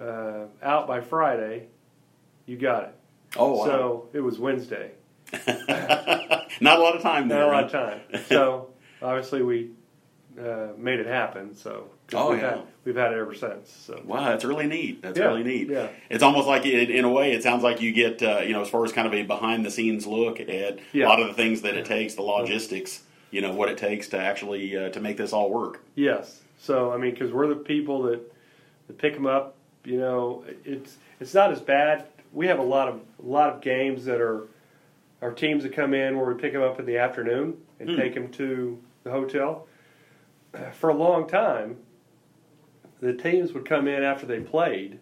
uh, 0.00 0.46
out 0.62 0.86
by 0.86 1.00
Friday, 1.00 1.68
you 2.46 2.56
got 2.56 2.84
it. 2.84 2.94
Oh, 3.36 3.58
wow. 3.58 3.64
So 3.66 4.08
it 4.12 4.20
was 4.20 4.38
Wednesday. 4.38 4.92
Not 6.60 6.78
a 6.78 6.82
lot 6.82 6.96
of 6.96 7.02
time 7.02 7.28
there. 7.28 7.40
Not 7.40 7.48
a 7.48 7.52
lot 7.52 7.64
of 7.64 7.72
time. 7.72 8.00
So 8.28 8.70
obviously 9.02 9.42
we 9.42 9.70
uh, 10.38 10.68
made 10.76 11.00
it 11.00 11.06
happen. 11.06 11.54
So 11.54 11.90
oh 12.14 12.30
we've 12.30 12.40
yeah, 12.40 12.50
had, 12.50 12.62
we've 12.84 12.96
had 12.96 13.12
it 13.12 13.18
ever 13.18 13.34
since. 13.34 13.70
So 13.70 14.00
wow, 14.04 14.30
that's 14.30 14.44
really 14.44 14.66
neat. 14.66 15.02
That's 15.02 15.18
yeah, 15.18 15.26
really 15.26 15.44
neat. 15.44 15.68
Yeah, 15.68 15.88
it's 16.08 16.22
almost 16.22 16.48
like 16.48 16.66
it, 16.66 16.90
in 16.90 17.04
a 17.04 17.10
way, 17.10 17.32
it 17.32 17.42
sounds 17.42 17.62
like 17.62 17.80
you 17.80 17.92
get 17.92 18.22
uh, 18.22 18.40
you 18.40 18.52
know 18.52 18.62
as 18.62 18.68
far 18.68 18.84
as 18.84 18.92
kind 18.92 19.06
of 19.06 19.14
a 19.14 19.22
behind 19.22 19.64
the 19.64 19.70
scenes 19.70 20.06
look 20.06 20.40
at 20.40 20.48
yeah. 20.92 21.06
a 21.06 21.08
lot 21.08 21.20
of 21.20 21.28
the 21.28 21.34
things 21.34 21.62
that 21.62 21.74
it 21.74 21.84
takes, 21.84 22.14
the 22.14 22.22
logistics. 22.22 23.02
You 23.30 23.40
know 23.40 23.52
what 23.52 23.68
it 23.68 23.78
takes 23.78 24.08
to 24.08 24.18
actually 24.18 24.76
uh, 24.76 24.88
to 24.90 25.00
make 25.00 25.16
this 25.16 25.32
all 25.32 25.50
work. 25.50 25.82
Yes. 25.94 26.40
So 26.58 26.92
I 26.92 26.96
mean, 26.96 27.12
because 27.12 27.32
we're 27.32 27.48
the 27.48 27.54
people 27.54 28.02
that 28.04 28.20
that 28.86 28.98
pick 28.98 29.14
them 29.14 29.26
up. 29.26 29.56
You 29.84 29.98
know, 29.98 30.44
it's 30.64 30.96
it's 31.20 31.34
not 31.34 31.52
as 31.52 31.60
bad. 31.60 32.06
We 32.32 32.46
have 32.46 32.58
a 32.58 32.64
lot 32.64 32.88
of 32.88 33.00
a 33.22 33.26
lot 33.26 33.54
of 33.54 33.60
games 33.60 34.04
that 34.04 34.20
are 34.20 34.46
our 35.22 35.32
teams 35.32 35.62
that 35.62 35.72
come 35.72 35.94
in 35.94 36.16
where 36.16 36.26
we 36.26 36.40
pick 36.40 36.52
them 36.52 36.62
up 36.62 36.78
in 36.78 36.86
the 36.86 36.98
afternoon 36.98 37.56
and 37.78 37.90
hmm. 37.90 37.96
take 37.96 38.14
them 38.14 38.30
to 38.32 38.78
the 39.04 39.10
hotel. 39.10 39.66
For 40.72 40.90
a 40.90 40.94
long 40.94 41.28
time, 41.28 41.76
the 43.00 43.14
teams 43.14 43.52
would 43.52 43.64
come 43.64 43.86
in 43.86 44.02
after 44.02 44.26
they 44.26 44.40
played. 44.40 44.98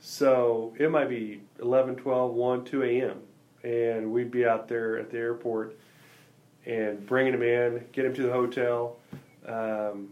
So 0.00 0.74
it 0.78 0.90
might 0.90 1.08
be 1.08 1.40
11, 1.60 1.96
12, 1.96 2.34
1, 2.34 2.64
2 2.64 2.82
a.m. 2.82 3.20
And 3.64 4.12
we'd 4.12 4.30
be 4.30 4.46
out 4.46 4.68
there 4.68 4.98
at 4.98 5.10
the 5.10 5.18
airport 5.18 5.76
and 6.66 7.04
bringing 7.06 7.32
them 7.32 7.42
in, 7.42 7.84
get 7.92 8.02
them 8.02 8.14
to 8.14 8.22
the 8.22 8.32
hotel. 8.32 8.96
Um, 9.46 10.10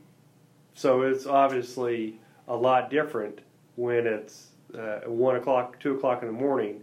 so 0.75 1.03
it's 1.03 1.27
obviously 1.27 2.19
a 2.49 2.57
lot 2.57 2.91
different 2.91 3.41
when 3.77 4.07
it's 4.07 4.49
uh, 4.77 5.01
one 5.07 5.37
o'clock, 5.37 5.79
two 5.81 5.95
o'clock 5.95 6.23
in 6.23 6.29
the 6.29 6.35
morning, 6.35 6.81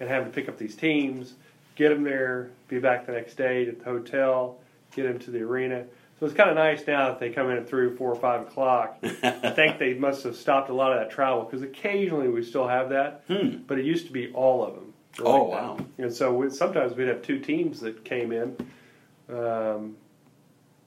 and 0.00 0.08
having 0.08 0.28
to 0.30 0.34
pick 0.34 0.48
up 0.48 0.58
these 0.58 0.76
teams, 0.76 1.34
get 1.76 1.88
them 1.88 2.02
there, 2.04 2.50
be 2.68 2.78
back 2.78 3.06
the 3.06 3.12
next 3.12 3.34
day 3.34 3.66
at 3.66 3.78
the 3.78 3.84
hotel, 3.84 4.58
get 4.94 5.04
them 5.04 5.18
to 5.20 5.30
the 5.30 5.40
arena. 5.40 5.84
So 6.20 6.26
it's 6.26 6.34
kind 6.36 6.50
of 6.50 6.56
nice 6.56 6.86
now 6.86 7.08
that 7.08 7.18
they 7.18 7.30
come 7.30 7.50
in 7.50 7.56
at 7.56 7.68
three 7.68 7.86
or 7.86 7.90
four 7.96 8.12
or 8.12 8.16
five 8.16 8.42
o'clock. 8.42 8.98
I 9.22 9.50
think 9.50 9.78
they 9.78 9.94
must 9.94 10.22
have 10.24 10.36
stopped 10.36 10.70
a 10.70 10.74
lot 10.74 10.92
of 10.92 10.98
that 11.00 11.10
travel 11.10 11.42
because 11.44 11.62
occasionally 11.62 12.28
we 12.28 12.44
still 12.44 12.68
have 12.68 12.90
that, 12.90 13.24
Hmm. 13.28 13.58
but 13.66 13.78
it 13.78 13.84
used 13.84 14.06
to 14.06 14.12
be 14.12 14.30
all 14.32 14.64
of 14.64 14.74
them. 14.74 14.92
Oh, 15.20 15.44
like 15.44 15.52
wow. 15.52 15.78
And 15.98 16.12
so 16.12 16.32
we, 16.32 16.50
sometimes 16.50 16.94
we'd 16.94 17.08
have 17.08 17.22
two 17.22 17.38
teams 17.40 17.80
that 17.80 18.04
came 18.04 18.30
in. 18.32 18.56
Um, 19.28 19.96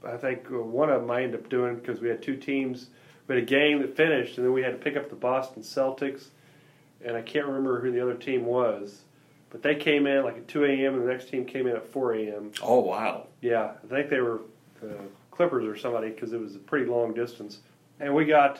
I 0.05 0.17
think 0.17 0.45
uh, 0.51 0.59
one 0.61 0.89
of 0.89 1.01
them 1.01 1.11
I 1.11 1.23
ended 1.23 1.41
up 1.41 1.49
doing 1.49 1.75
because 1.75 1.99
we 1.99 2.09
had 2.09 2.21
two 2.21 2.37
teams. 2.37 2.87
We 3.27 3.35
had 3.35 3.43
a 3.43 3.47
game 3.47 3.81
that 3.81 3.95
finished, 3.95 4.37
and 4.37 4.45
then 4.45 4.53
we 4.53 4.61
had 4.61 4.71
to 4.71 4.77
pick 4.77 4.95
up 4.95 5.09
the 5.09 5.15
Boston 5.15 5.63
Celtics, 5.63 6.25
and 7.03 7.15
I 7.17 7.21
can't 7.21 7.45
remember 7.45 7.81
who 7.81 7.91
the 7.91 8.01
other 8.01 8.13
team 8.13 8.45
was, 8.45 9.01
but 9.49 9.63
they 9.63 9.75
came 9.75 10.05
in 10.05 10.23
like 10.23 10.37
at 10.37 10.47
2 10.47 10.65
a.m. 10.65 10.95
and 10.95 11.03
the 11.03 11.11
next 11.11 11.29
team 11.29 11.45
came 11.45 11.67
in 11.67 11.75
at 11.75 11.87
4 11.87 12.13
a.m. 12.15 12.51
Oh 12.61 12.79
wow. 12.79 13.27
Yeah, 13.41 13.71
I 13.83 13.87
think 13.87 14.09
they 14.09 14.19
were 14.19 14.41
uh, 14.83 15.03
Clippers 15.31 15.65
or 15.65 15.75
somebody 15.77 16.09
because 16.09 16.33
it 16.33 16.39
was 16.39 16.55
a 16.55 16.59
pretty 16.59 16.85
long 16.85 17.13
distance, 17.13 17.59
and 17.99 18.13
we 18.13 18.25
got 18.25 18.59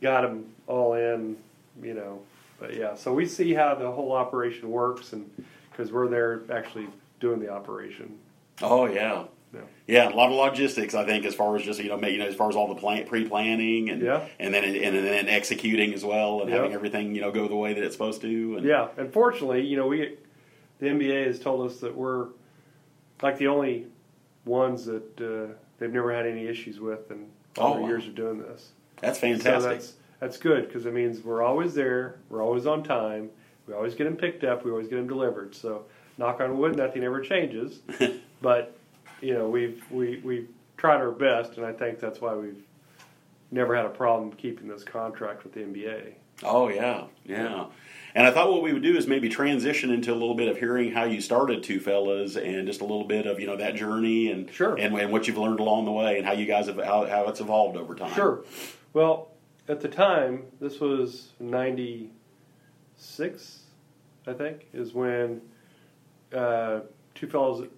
got 0.00 0.22
them 0.22 0.46
all 0.66 0.94
in, 0.94 1.36
you 1.82 1.94
know. 1.94 2.20
But 2.58 2.74
yeah, 2.74 2.94
so 2.94 3.12
we 3.12 3.26
see 3.26 3.52
how 3.52 3.74
the 3.74 3.90
whole 3.90 4.12
operation 4.12 4.70
works, 4.70 5.12
and 5.12 5.28
because 5.70 5.92
we're 5.92 6.08
there 6.08 6.42
actually 6.50 6.88
doing 7.20 7.40
the 7.40 7.50
operation. 7.50 8.18
Oh 8.62 8.86
yeah. 8.86 9.24
Yeah. 9.54 9.60
Yeah, 9.86 10.08
a 10.08 10.14
lot 10.16 10.30
of 10.30 10.36
logistics. 10.36 10.94
I 10.94 11.04
think 11.04 11.24
as 11.26 11.34
far 11.34 11.54
as 11.56 11.62
just 11.62 11.78
you 11.82 11.88
know, 11.90 11.98
you 12.06 12.18
know, 12.18 12.26
as 12.26 12.34
far 12.34 12.48
as 12.48 12.56
all 12.56 12.68
the 12.68 12.80
plan, 12.80 13.06
pre-planning 13.06 13.90
and 13.90 14.02
Yeah. 14.02 14.26
and 14.40 14.52
then 14.54 14.64
and 14.64 14.96
then 14.96 15.28
executing 15.28 15.92
as 15.94 16.04
well, 16.04 16.40
and 16.40 16.48
Yeah. 16.50 16.56
having 16.56 16.72
everything 16.72 17.14
you 17.14 17.20
know 17.20 17.30
go 17.30 17.46
the 17.48 17.56
way 17.56 17.74
that 17.74 17.82
it's 17.84 17.94
supposed 17.94 18.20
to. 18.22 18.56
And, 18.56 18.66
Yeah, 18.66 18.88
unfortunately, 18.96 19.62
you 19.66 19.76
know, 19.76 19.86
we 19.86 20.16
the 20.80 20.86
NBA 20.88 21.26
has 21.26 21.38
told 21.38 21.70
us 21.70 21.80
that 21.80 21.94
we're 21.94 22.28
like 23.22 23.38
the 23.38 23.46
only 23.48 23.86
ones 24.44 24.84
that 24.86 25.20
uh, 25.20 25.54
they've 25.78 25.92
never 25.92 26.12
had 26.12 26.26
any 26.26 26.46
issues 26.46 26.80
with 26.80 27.10
in 27.10 27.26
all 27.58 27.70
Oh, 27.70 27.74
their 27.74 27.82
wow. 27.82 27.88
years 27.88 28.06
of 28.06 28.14
doing 28.14 28.38
this. 28.40 28.70
That's 29.00 29.18
So 29.20 29.26
fantastic. 29.28 29.70
that's 29.72 29.94
that's 30.20 30.36
good 30.38 30.66
because 30.66 30.86
it 30.86 30.94
means 30.94 31.22
we're 31.22 31.42
always 31.42 31.74
there, 31.74 32.16
we're 32.30 32.42
always 32.42 32.66
on 32.66 32.82
time, 32.82 33.28
we 33.66 33.74
always 33.74 33.94
get 33.94 34.04
them 34.04 34.16
picked 34.16 34.44
up, 34.44 34.64
we 34.64 34.70
always 34.70 34.88
get 34.88 34.96
them 34.96 35.06
delivered. 35.08 35.54
So 35.54 35.84
knock 36.16 36.40
on 36.40 36.56
wood, 36.58 36.76
nothing 36.76 37.04
ever 37.04 37.20
changes. 37.20 37.80
but 38.42 38.76
you 39.24 39.34
know, 39.34 39.48
we've 39.48 39.82
we 39.90 40.20
we 40.24 40.46
tried 40.76 41.00
our 41.00 41.10
best, 41.10 41.56
and 41.56 41.64
I 41.64 41.72
think 41.72 41.98
that's 41.98 42.20
why 42.20 42.34
we've 42.34 42.62
never 43.50 43.74
had 43.74 43.86
a 43.86 43.90
problem 43.90 44.32
keeping 44.32 44.68
this 44.68 44.84
contract 44.84 45.44
with 45.44 45.54
the 45.54 45.60
NBA. 45.60 46.12
oh 46.42 46.68
yeah, 46.68 47.04
yeah. 47.24 47.66
And 48.16 48.24
I 48.26 48.30
thought 48.30 48.50
what 48.52 48.62
we 48.62 48.72
would 48.72 48.82
do 48.82 48.96
is 48.96 49.06
maybe 49.08 49.28
transition 49.28 49.90
into 49.90 50.12
a 50.12 50.14
little 50.14 50.34
bit 50.36 50.48
of 50.48 50.56
hearing 50.58 50.92
how 50.92 51.02
you 51.04 51.20
started 51.20 51.62
Two 51.64 51.80
Fellas 51.80 52.36
and 52.36 52.64
just 52.66 52.80
a 52.80 52.84
little 52.84 53.04
bit 53.06 53.26
of 53.26 53.40
you 53.40 53.46
know 53.46 53.56
that 53.56 53.74
journey 53.76 54.30
and 54.30 54.50
Sure. 54.52 54.76
and, 54.76 54.94
and 54.96 55.10
what 55.10 55.26
you've 55.26 55.38
learned 55.38 55.58
along 55.60 55.84
the 55.86 55.92
way 55.92 56.18
and 56.18 56.26
how 56.26 56.32
you 56.32 56.46
guys 56.46 56.66
have 56.66 56.76
how, 56.76 57.06
how 57.06 57.26
it's 57.28 57.40
evolved 57.40 57.76
over 57.76 57.94
time. 57.94 58.14
Sure. 58.14 58.44
Well, 58.92 59.30
at 59.68 59.80
the 59.80 59.88
time, 59.88 60.44
this 60.60 60.78
was 60.80 61.30
'96, 61.40 63.58
I 64.26 64.32
think, 64.32 64.66
is 64.72 64.92
when 64.94 65.40
uh, 66.34 66.80
Two 67.14 67.26
Fellas 67.28 67.68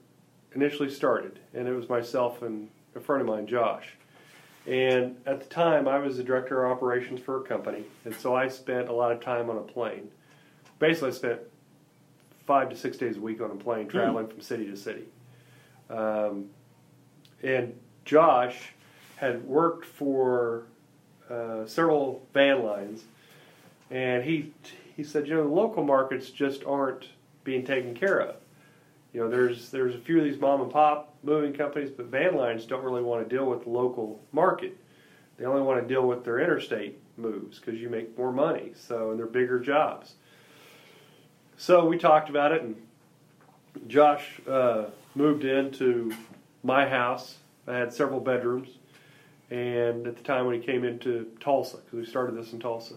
initially 0.54 0.90
started, 0.90 1.38
and 1.54 1.68
it 1.68 1.72
was 1.72 1.88
myself 1.88 2.42
and 2.42 2.68
a 2.94 3.00
friend 3.00 3.20
of 3.22 3.28
mine, 3.28 3.46
Josh. 3.46 3.94
And 4.66 5.16
at 5.26 5.40
the 5.40 5.46
time, 5.46 5.86
I 5.86 5.98
was 5.98 6.16
the 6.16 6.24
director 6.24 6.64
of 6.64 6.72
operations 6.72 7.20
for 7.20 7.40
a 7.40 7.42
company, 7.44 7.84
and 8.04 8.14
so 8.16 8.34
I 8.34 8.48
spent 8.48 8.88
a 8.88 8.92
lot 8.92 9.12
of 9.12 9.20
time 9.20 9.48
on 9.48 9.58
a 9.58 9.62
plane. 9.62 10.10
Basically, 10.78 11.10
I 11.10 11.12
spent 11.12 11.40
five 12.46 12.70
to 12.70 12.76
six 12.76 12.96
days 12.96 13.16
a 13.16 13.20
week 13.20 13.40
on 13.40 13.50
a 13.50 13.54
plane, 13.54 13.88
traveling 13.88 14.26
from 14.28 14.40
city 14.40 14.66
to 14.66 14.76
city. 14.76 15.04
Um, 15.88 16.46
and 17.42 17.78
Josh 18.04 18.72
had 19.16 19.44
worked 19.44 19.86
for 19.86 20.64
uh, 21.30 21.66
several 21.66 22.26
van 22.32 22.64
lines, 22.64 23.04
and 23.90 24.24
he 24.24 24.52
he 24.96 25.04
said, 25.04 25.28
you 25.28 25.34
know, 25.34 25.42
the 25.42 25.54
local 25.54 25.84
markets 25.84 26.30
just 26.30 26.64
aren't 26.64 27.08
being 27.44 27.64
taken 27.64 27.94
care 27.94 28.18
of. 28.20 28.36
You 29.16 29.22
know, 29.22 29.30
there's 29.30 29.70
there's 29.70 29.94
a 29.94 29.98
few 29.98 30.18
of 30.18 30.24
these 30.24 30.38
mom 30.38 30.60
and 30.60 30.70
pop 30.70 31.14
moving 31.22 31.54
companies, 31.54 31.88
but 31.88 32.04
van 32.04 32.34
lines 32.36 32.66
don't 32.66 32.84
really 32.84 33.02
want 33.02 33.26
to 33.26 33.34
deal 33.34 33.46
with 33.46 33.62
the 33.62 33.70
local 33.70 34.20
market. 34.30 34.76
They 35.38 35.46
only 35.46 35.62
want 35.62 35.80
to 35.80 35.88
deal 35.88 36.06
with 36.06 36.22
their 36.22 36.38
interstate 36.38 36.98
moves 37.16 37.58
because 37.58 37.80
you 37.80 37.88
make 37.88 38.18
more 38.18 38.30
money. 38.30 38.74
So 38.76 39.12
and 39.12 39.18
they're 39.18 39.24
bigger 39.24 39.58
jobs. 39.58 40.16
So 41.56 41.86
we 41.86 41.96
talked 41.96 42.28
about 42.28 42.52
it, 42.52 42.60
and 42.60 42.76
Josh 43.88 44.38
uh, 44.46 44.84
moved 45.14 45.46
into 45.46 46.12
my 46.62 46.86
house. 46.86 47.38
I 47.66 47.72
had 47.72 47.94
several 47.94 48.20
bedrooms, 48.20 48.68
and 49.50 50.06
at 50.06 50.18
the 50.18 50.22
time 50.24 50.44
when 50.44 50.60
he 50.60 50.66
came 50.66 50.84
into 50.84 51.28
Tulsa, 51.40 51.78
because 51.78 52.00
we 52.00 52.04
started 52.04 52.36
this 52.36 52.52
in 52.52 52.60
Tulsa, 52.60 52.96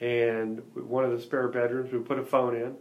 and 0.00 0.62
one 0.74 1.04
of 1.04 1.10
the 1.10 1.20
spare 1.20 1.48
bedrooms 1.48 1.92
we 1.92 1.98
put 1.98 2.18
a 2.18 2.24
phone 2.24 2.56
in, 2.56 2.74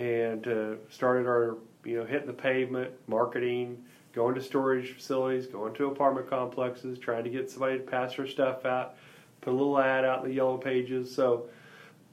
and 0.00 0.46
uh, 0.46 0.74
started 0.90 1.26
our 1.26 1.56
you 1.84 1.96
know 1.96 2.04
hitting 2.04 2.26
the 2.26 2.32
pavement, 2.32 2.92
marketing, 3.06 3.84
going 4.14 4.34
to 4.34 4.42
storage 4.42 4.94
facilities, 4.94 5.46
going 5.46 5.74
to 5.74 5.86
apartment 5.86 6.28
complexes, 6.28 6.98
trying 6.98 7.24
to 7.24 7.30
get 7.30 7.50
somebody 7.50 7.78
to 7.78 7.84
pass 7.84 8.16
their 8.16 8.26
stuff 8.26 8.64
out, 8.64 8.96
put 9.40 9.50
a 9.50 9.56
little 9.56 9.78
ad 9.78 10.04
out 10.04 10.22
in 10.22 10.28
the 10.28 10.34
yellow 10.34 10.56
pages. 10.56 11.14
So, 11.14 11.46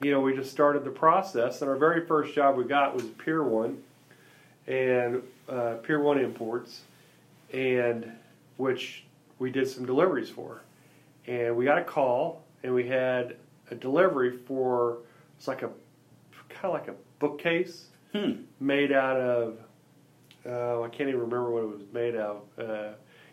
you 0.01 0.11
know, 0.11 0.19
we 0.19 0.35
just 0.35 0.51
started 0.51 0.83
the 0.83 0.91
process, 0.91 1.61
and 1.61 1.69
our 1.69 1.77
very 1.77 2.05
first 2.05 2.35
job 2.35 2.57
we 2.57 2.63
got 2.65 2.93
was 2.93 3.05
Pier 3.05 3.43
One, 3.43 3.81
and 4.67 5.23
uh, 5.49 5.75
Pier 5.83 5.99
One 5.99 6.19
Imports, 6.19 6.81
and 7.53 8.11
which 8.57 9.03
we 9.39 9.51
did 9.51 9.67
some 9.67 9.85
deliveries 9.85 10.29
for, 10.29 10.61
and 11.27 11.55
we 11.55 11.65
got 11.65 11.77
a 11.77 11.83
call, 11.83 12.43
and 12.63 12.73
we 12.73 12.87
had 12.87 13.35
a 13.71 13.75
delivery 13.75 14.37
for 14.37 14.99
it's 15.37 15.47
like 15.47 15.63
a 15.63 15.69
kind 16.49 16.65
of 16.65 16.73
like 16.73 16.87
a 16.87 16.93
bookcase 17.19 17.87
Hmm. 18.15 18.31
made 18.59 18.91
out 18.91 19.17
of 19.17 19.57
uh, 20.47 20.81
I 20.83 20.87
can't 20.89 21.09
even 21.09 21.21
remember 21.21 21.49
what 21.51 21.63
it 21.63 21.69
was 21.69 21.81
made 21.91 22.15
out. 22.15 22.45
of. 22.57 22.69
Uh, 22.69 22.89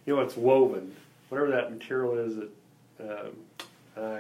you 0.06 0.16
know, 0.16 0.22
it's 0.22 0.36
woven, 0.36 0.96
whatever 1.28 1.50
that 1.50 1.70
material 1.70 2.18
is. 2.18 2.36
That 2.36 2.50
um, 3.26 3.36
uh, 3.96 4.18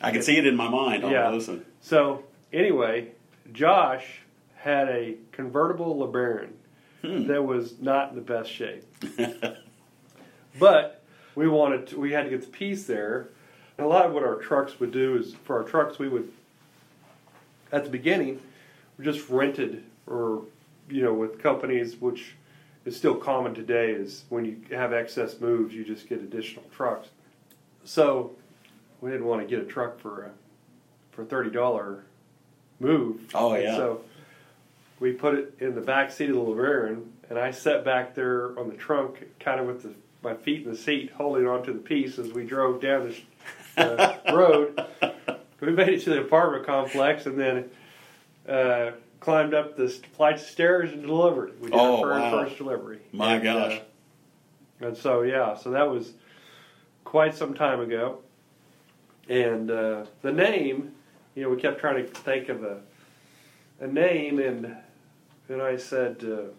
I 0.00 0.10
can 0.10 0.22
see 0.22 0.36
it 0.38 0.46
in 0.46 0.56
my 0.56 0.68
mind 0.68 1.02
Yeah. 1.02 1.30
and- 1.32 1.64
so 1.82 2.24
anyway, 2.52 3.08
Josh 3.52 4.06
had 4.56 4.88
a 4.88 5.16
convertible 5.32 5.94
LeBaron 5.96 6.48
Hmm. 7.02 7.26
that 7.28 7.42
was 7.44 7.80
not 7.80 8.10
in 8.10 8.16
the 8.16 8.22
best 8.22 8.50
shape. 8.50 8.84
But 10.58 11.02
we 11.34 11.48
wanted 11.48 11.86
to, 11.88 12.00
we 12.00 12.12
had 12.12 12.24
to 12.24 12.30
get 12.30 12.42
the 12.42 12.48
piece 12.48 12.84
there. 12.86 13.28
And 13.78 13.86
a 13.86 13.88
lot 13.88 14.04
of 14.06 14.12
what 14.12 14.24
our 14.24 14.34
trucks 14.36 14.78
would 14.80 14.90
do 14.90 15.16
is 15.16 15.34
for 15.44 15.56
our 15.58 15.64
trucks 15.64 15.98
we 15.98 16.08
would 16.08 16.30
at 17.72 17.84
the 17.84 17.90
beginning 17.90 18.40
just 19.02 19.28
rented 19.28 19.84
or 20.06 20.42
you 20.88 21.02
know 21.02 21.14
with 21.14 21.38
companies 21.42 21.96
which 21.96 22.34
is 22.84 22.96
still 22.96 23.14
common 23.14 23.54
today 23.54 23.90
is 23.90 24.24
when 24.28 24.44
you 24.44 24.56
have 24.70 24.92
excess 24.92 25.40
moves 25.40 25.74
you 25.74 25.84
just 25.84 26.08
get 26.08 26.20
additional 26.20 26.64
trucks. 26.74 27.08
So 27.84 28.32
we 29.00 29.10
didn't 29.10 29.26
want 29.26 29.42
to 29.42 29.46
get 29.46 29.64
a 29.64 29.68
truck 29.68 29.98
for 30.00 30.24
a 30.24 30.30
for 31.12 31.24
thirty 31.24 31.50
dollar 31.50 32.04
move. 32.78 33.20
Oh, 33.34 33.52
And 33.52 33.62
yeah. 33.64 33.76
So 33.76 34.02
we 34.98 35.12
put 35.12 35.34
it 35.34 35.54
in 35.60 35.74
the 35.74 35.80
back 35.80 36.10
seat 36.10 36.28
of 36.30 36.36
the 36.36 36.42
LeBaron, 36.42 37.04
and 37.28 37.38
I 37.38 37.50
sat 37.50 37.84
back 37.84 38.14
there 38.14 38.58
on 38.58 38.68
the 38.68 38.76
trunk, 38.76 39.24
kind 39.40 39.60
of 39.60 39.66
with 39.66 39.82
the, 39.82 39.94
my 40.22 40.34
feet 40.34 40.64
in 40.64 40.70
the 40.70 40.76
seat, 40.76 41.10
holding 41.12 41.46
onto 41.46 41.72
the 41.72 41.78
piece 41.78 42.18
as 42.18 42.32
we 42.32 42.44
drove 42.44 42.82
down 42.82 43.14
the 43.76 43.82
uh, 43.82 44.16
road. 44.34 44.84
We 45.60 45.72
made 45.72 45.88
it 45.88 46.02
to 46.02 46.10
the 46.10 46.20
apartment 46.20 46.66
complex, 46.66 47.26
and 47.26 47.38
then 47.38 47.70
uh, 48.50 48.92
climbed 49.20 49.54
up 49.54 49.76
the 49.76 49.88
st- 49.88 50.06
flights 50.14 50.42
of 50.42 50.48
stairs 50.48 50.92
and 50.92 51.02
delivered. 51.02 51.60
We 51.60 51.70
did 51.70 51.78
Oh, 51.78 52.02
our 52.04 52.10
wow. 52.18 52.30
first 52.44 52.56
delivery. 52.58 53.00
My 53.12 53.34
And, 53.34 53.44
gosh. 53.44 53.80
uh, 54.80 54.86
and 54.86 54.96
so 54.96 55.22
yeah, 55.22 55.54
so 55.56 55.70
that 55.70 55.90
was 55.90 56.14
quite 57.04 57.34
some 57.34 57.54
time 57.54 57.80
ago. 57.80 58.18
And 59.28 59.70
uh, 59.70 60.06
the 60.22 60.32
name, 60.32 60.92
you 61.34 61.42
know, 61.44 61.50
we 61.50 61.56
kept 61.60 61.78
trying 61.80 62.04
to 62.04 62.10
think 62.10 62.48
of 62.48 62.64
a 62.64 62.80
a 63.80 63.86
name, 63.86 64.38
and 64.40 64.76
and 65.48 65.62
I 65.62 65.76
said, 65.76 66.16
uh, 66.22 66.52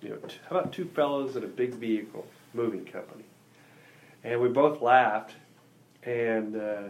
you 0.00 0.10
know, 0.10 0.16
t- 0.28 0.36
how 0.48 0.58
about 0.58 0.72
two 0.72 0.86
fellows 0.86 1.36
in 1.36 1.44
a 1.44 1.46
big 1.48 1.74
vehicle 1.74 2.26
moving 2.54 2.84
company? 2.84 3.24
And 4.24 4.40
we 4.40 4.48
both 4.48 4.80
laughed, 4.80 5.34
and 6.04 6.56
uh, 6.56 6.82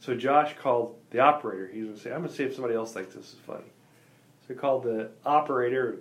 so 0.00 0.14
Josh 0.16 0.54
called 0.60 0.96
the 1.10 1.20
operator. 1.20 1.68
He 1.72 1.80
was 1.82 1.88
gonna 1.90 2.00
say, 2.00 2.12
I'm 2.12 2.22
gonna 2.22 2.32
see 2.32 2.44
if 2.44 2.54
somebody 2.54 2.74
else 2.74 2.92
thinks 2.92 3.14
this 3.14 3.26
is 3.34 3.38
funny. 3.46 3.64
So 4.48 4.54
called 4.54 4.84
the 4.84 5.10
operator. 5.24 5.98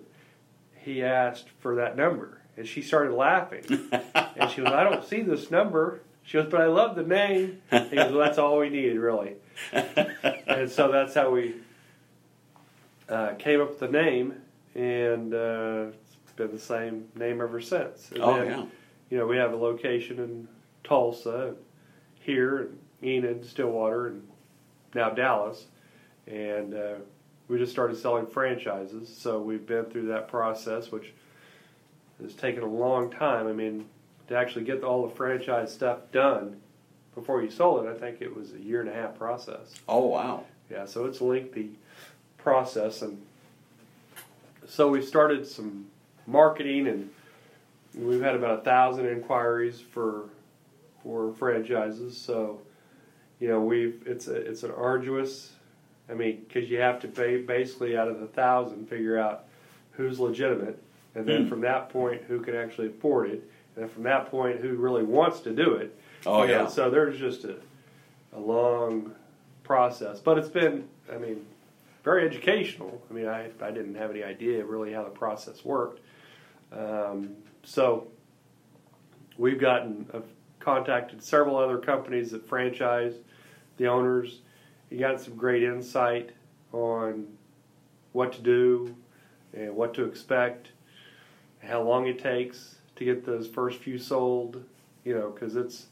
He 0.76 1.04
asked 1.04 1.48
for 1.60 1.76
that 1.76 1.96
number, 1.96 2.42
And 2.58 2.68
she 2.68 2.82
started 2.82 3.14
laughing. 3.14 3.64
and 4.16 4.52
she 4.52 4.62
goes, 4.62 4.74
I 4.74 4.84
don't 4.84 5.04
see 5.06 5.22
this 5.22 5.50
number. 5.50 6.02
She 6.24 6.38
goes, 6.38 6.50
but 6.50 6.62
I 6.62 6.68
love 6.68 6.96
the 6.96 7.04
name. 7.04 7.62
And 7.72 7.90
he 7.90 7.96
goes, 7.96 8.12
well, 8.12 8.26
that's 8.26 8.38
all 8.38 8.60
we 8.60 8.70
needed, 8.70 8.98
really. 8.98 9.36
and 9.72 10.70
so 10.70 10.92
that's 10.92 11.14
how 11.14 11.30
we 11.32 11.56
uh, 13.10 13.34
came 13.36 13.62
up 13.62 13.70
with 13.70 13.80
the 13.80 13.88
name, 13.88 14.34
and 14.76 15.34
uh, 15.34 15.86
it's 16.24 16.34
been 16.36 16.52
the 16.52 16.60
same 16.60 17.08
name 17.16 17.42
ever 17.42 17.62
since. 17.62 18.12
And 18.12 18.22
oh 18.22 18.38
then, 18.38 18.48
yeah. 18.48 18.66
You 19.10 19.18
know, 19.20 19.28
we 19.28 19.38
have 19.38 19.54
a 19.54 19.58
location 19.58 20.20
in 20.20 20.48
Tulsa, 20.84 21.54
here, 22.20 22.62
and 22.62 22.80
Enid, 23.04 23.46
Stillwater, 23.46 24.08
and 24.08 24.28
now 24.96 25.10
Dallas, 25.10 25.66
and 26.26 26.74
uh, 26.74 26.96
we 27.48 27.58
just 27.58 27.72
started 27.72 27.98
selling 27.98 28.26
franchises. 28.26 29.14
So 29.16 29.40
we've 29.40 29.66
been 29.66 29.86
through 29.86 30.08
that 30.08 30.28
process, 30.28 30.92
which 30.92 31.14
has 32.22 32.34
taken 32.34 32.64
a 32.64 32.68
long 32.68 33.12
time. 33.12 33.48
I 33.48 33.54
mean, 33.54 33.86
to 34.28 34.38
actually 34.38 34.66
get 34.66 34.84
all 34.84 35.08
the 35.08 35.14
franchise 35.16 35.74
stuff 35.74 36.00
done 36.12 36.62
before 37.16 37.42
you 37.42 37.50
sold 37.50 37.86
it, 37.86 37.90
I 37.90 37.98
think 37.98 38.22
it 38.22 38.36
was 38.36 38.54
a 38.54 38.60
year 38.60 38.82
and 38.82 38.90
a 38.90 38.94
half 38.94 39.18
process. 39.18 39.76
Oh 39.88 40.08
wow. 40.08 40.46
Yeah, 40.70 40.86
so 40.86 41.06
it's 41.06 41.20
a 41.20 41.26
lengthy 41.26 41.72
process, 42.38 43.02
and 43.02 43.22
so 44.66 44.90
we 44.90 45.02
started 45.02 45.46
some 45.46 45.88
marketing, 46.26 46.88
and 46.88 47.10
we've 47.94 48.22
had 48.22 48.36
about 48.36 48.60
a 48.60 48.62
thousand 48.64 49.08
inquiries 49.08 49.80
for 49.80 50.30
for 51.04 51.34
franchises. 51.34 52.18
So, 52.18 52.62
you 53.40 53.50
know, 53.50 53.62
we've 53.62 54.02
it's 54.06 54.28
a, 54.28 54.36
it's 54.36 54.64
an 54.64 54.72
arduous. 54.72 55.52
I 56.10 56.14
mean, 56.14 56.46
because 56.48 56.70
you 56.70 56.80
have 56.80 57.00
to 57.02 57.08
pay 57.08 57.38
basically 57.42 57.98
out 57.98 58.08
of 58.08 58.20
the 58.20 58.28
thousand 58.28 58.90
figure 58.90 59.18
out 59.18 59.46
who's 59.92 60.20
legitimate, 60.20 60.82
and 61.16 61.26
then 61.26 61.44
Hmm. 61.44 61.50
from 61.50 61.62
that 61.62 61.90
point 61.90 62.24
who 62.24 62.42
can 62.42 62.56
actually 62.56 62.88
afford 62.88 63.30
it, 63.30 63.50
and 63.76 63.84
then 63.84 63.88
from 63.88 64.04
that 64.04 64.30
point 64.30 64.60
who 64.60 64.76
really 64.76 65.04
wants 65.04 65.40
to 65.42 65.52
do 65.52 65.76
it. 65.76 65.98
Oh 66.26 66.44
You 66.44 66.50
know, 66.50 66.62
yeah. 66.64 66.68
So 66.68 66.90
there's 66.90 67.18
just 67.18 67.44
a 67.46 67.56
a 68.36 68.40
long 68.40 69.14
process, 69.64 70.20
but 70.20 70.40
it's 70.40 70.50
been, 70.50 70.88
I 71.14 71.18
mean, 71.20 71.46
very 72.04 72.26
educational. 72.26 73.02
I 73.10 73.14
mean, 73.14 73.28
I, 73.28 73.50
I 73.62 73.70
didn't 73.70 73.94
have 73.96 74.10
any 74.10 74.24
idea 74.24 74.66
really 74.66 74.92
how 74.92 75.04
the 75.04 75.12
process 75.12 75.64
worked. 75.64 76.00
Um, 76.72 77.36
so 77.64 78.08
we've 79.38 79.60
gotten, 79.60 80.10
I've 80.14 80.26
contacted 80.60 81.24
several 81.24 81.58
other 81.58 81.78
companies 81.78 82.32
that 82.32 82.48
franchise 82.48 83.14
the 83.78 83.88
owners. 83.88 84.40
You 84.90 85.00
got 85.00 85.20
some 85.22 85.36
great 85.36 85.64
insight 85.64 86.32
on 86.72 87.28
what 88.12 88.34
to 88.34 88.42
do 88.42 88.96
and 89.54 89.76
what 89.76 89.94
to 89.96 90.06
expect, 90.06 90.70
how 91.62 91.82
long 91.82 92.08
it 92.08 92.20
takes 92.20 92.76
to 92.96 93.06
get 93.06 93.26
those 93.26 93.48
first 93.48 93.80
few 93.80 93.98
sold, 93.98 94.64
you 95.04 95.16
know, 95.16 95.32
because 95.32 95.56
it's, 95.56 95.88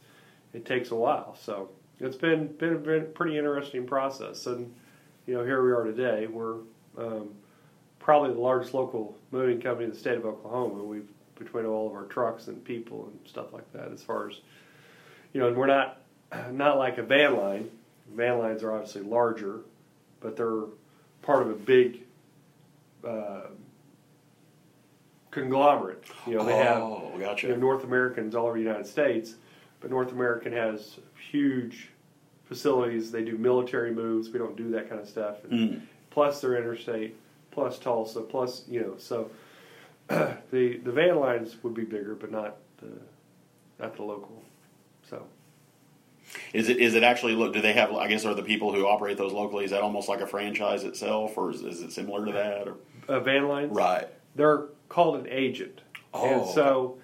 it 0.53 0.65
takes 0.65 0.91
a 0.91 0.95
while. 0.95 1.36
So 1.39 1.69
it's 2.00 2.17
been, 2.17 2.48
been, 2.48 2.81
been 2.83 3.01
a 3.01 3.05
pretty 3.05 3.38
interesting 3.38 3.88
process. 3.88 4.45
And, 4.45 4.74
you 5.25 5.33
know, 5.33 5.43
here 5.43 5.63
we 5.63 5.71
are 5.71 5.83
today. 5.83 6.27
We're 6.27 6.57
um, 6.98 7.29
probably 8.00 8.33
the 8.33 8.39
largest 8.39 8.74
local 8.74 9.17
moving 9.31 9.62
company 9.62 9.86
in 9.86 9.91
the 9.91 9.98
state 9.98 10.17
of 10.17 10.25
Oklahoma. 10.25 10.83
We've 10.83 11.07
between 11.43 11.65
all 11.65 11.88
of 11.88 11.93
our 11.93 12.03
trucks 12.03 12.48
and 12.48 12.63
people 12.63 13.05
and 13.05 13.19
stuff 13.27 13.51
like 13.53 13.71
that. 13.74 13.91
As 13.91 14.03
far 14.03 14.29
as 14.29 14.36
you 15.33 15.41
know, 15.41 15.48
and 15.48 15.57
we're 15.57 15.67
not 15.67 16.01
not 16.51 16.77
like 16.77 16.98
a 16.98 17.03
van 17.03 17.36
line. 17.38 17.69
Van 18.15 18.39
lines 18.39 18.63
are 18.63 18.74
obviously 18.74 19.01
larger, 19.01 19.62
but 20.20 20.36
they're 20.36 20.65
part 21.22 21.44
of 21.44 21.50
a 21.50 21.53
big 21.53 22.01
uh, 23.08 23.41
conglomerate. 25.32 26.03
You 26.27 26.36
know, 26.38 26.46
they 26.46 26.58
have 26.58 26.82
oh, 26.82 27.12
gotcha. 27.20 27.48
you 27.48 27.53
know, 27.53 27.60
North 27.60 27.84
Americans 27.84 28.36
all 28.36 28.48
over 28.48 28.58
the 28.58 28.63
United 28.63 28.86
States, 28.86 29.36
but 29.80 29.89
North 29.89 30.12
American 30.12 30.51
has 30.53 30.97
huge 31.32 31.89
facilities. 32.45 33.12
They 33.12 33.24
do 33.24 33.38
military 33.38 33.93
moves. 33.93 34.30
We 34.30 34.39
don't 34.39 34.58
do 34.58 34.69
that 34.71 34.89
kind 34.89 35.02
of 35.02 35.08
stuff. 35.08 35.38
Mm. 35.43 35.82
Plus, 36.10 36.41
they're 36.41 36.58
interstate. 36.58 37.15
Plus 37.52 37.80
Tulsa. 37.80 38.21
Plus, 38.21 38.63
you 38.67 38.82
know, 38.82 38.95
so 38.97 39.30
the 40.08 40.78
the 40.78 40.91
van 40.91 41.17
lines 41.17 41.56
would 41.63 41.74
be 41.74 41.84
bigger, 41.84 42.15
but 42.15 42.32
not 42.32 42.58
the 42.78 42.91
not 43.80 43.95
the 43.95 44.04
local. 44.04 44.43
Is 46.54 46.70
it 46.70 46.78
is 46.78 46.96
it 46.96 47.04
actually 47.04 47.34
look? 47.36 47.54
Do 47.54 47.62
they 47.62 47.74
have? 47.74 47.91
I 47.94 48.08
guess 48.08 48.26
are 48.26 48.34
the 48.34 48.44
people 48.44 48.74
who 48.74 48.86
operate 48.86 49.17
those 49.17 49.32
locally? 49.34 49.65
Is 49.65 49.72
that 49.72 49.82
almost 49.82 50.10
like 50.10 50.22
a 50.22 50.28
franchise 50.28 50.84
itself, 50.84 51.38
or 51.38 51.52
is, 51.52 51.62
is 51.62 51.82
it 51.82 51.91
similar 51.91 52.26
to 52.26 52.32
that? 52.32 52.67
Or? 52.67 52.76
uh, 53.08 53.20
van 53.20 53.48
lines. 53.48 53.72
Right. 53.72 54.08
they're 54.36 54.65
called 54.89 55.15
an 55.20 55.28
agent, 55.30 55.82
and 56.13 56.41
Oh. 56.41 56.52
so 56.54 56.98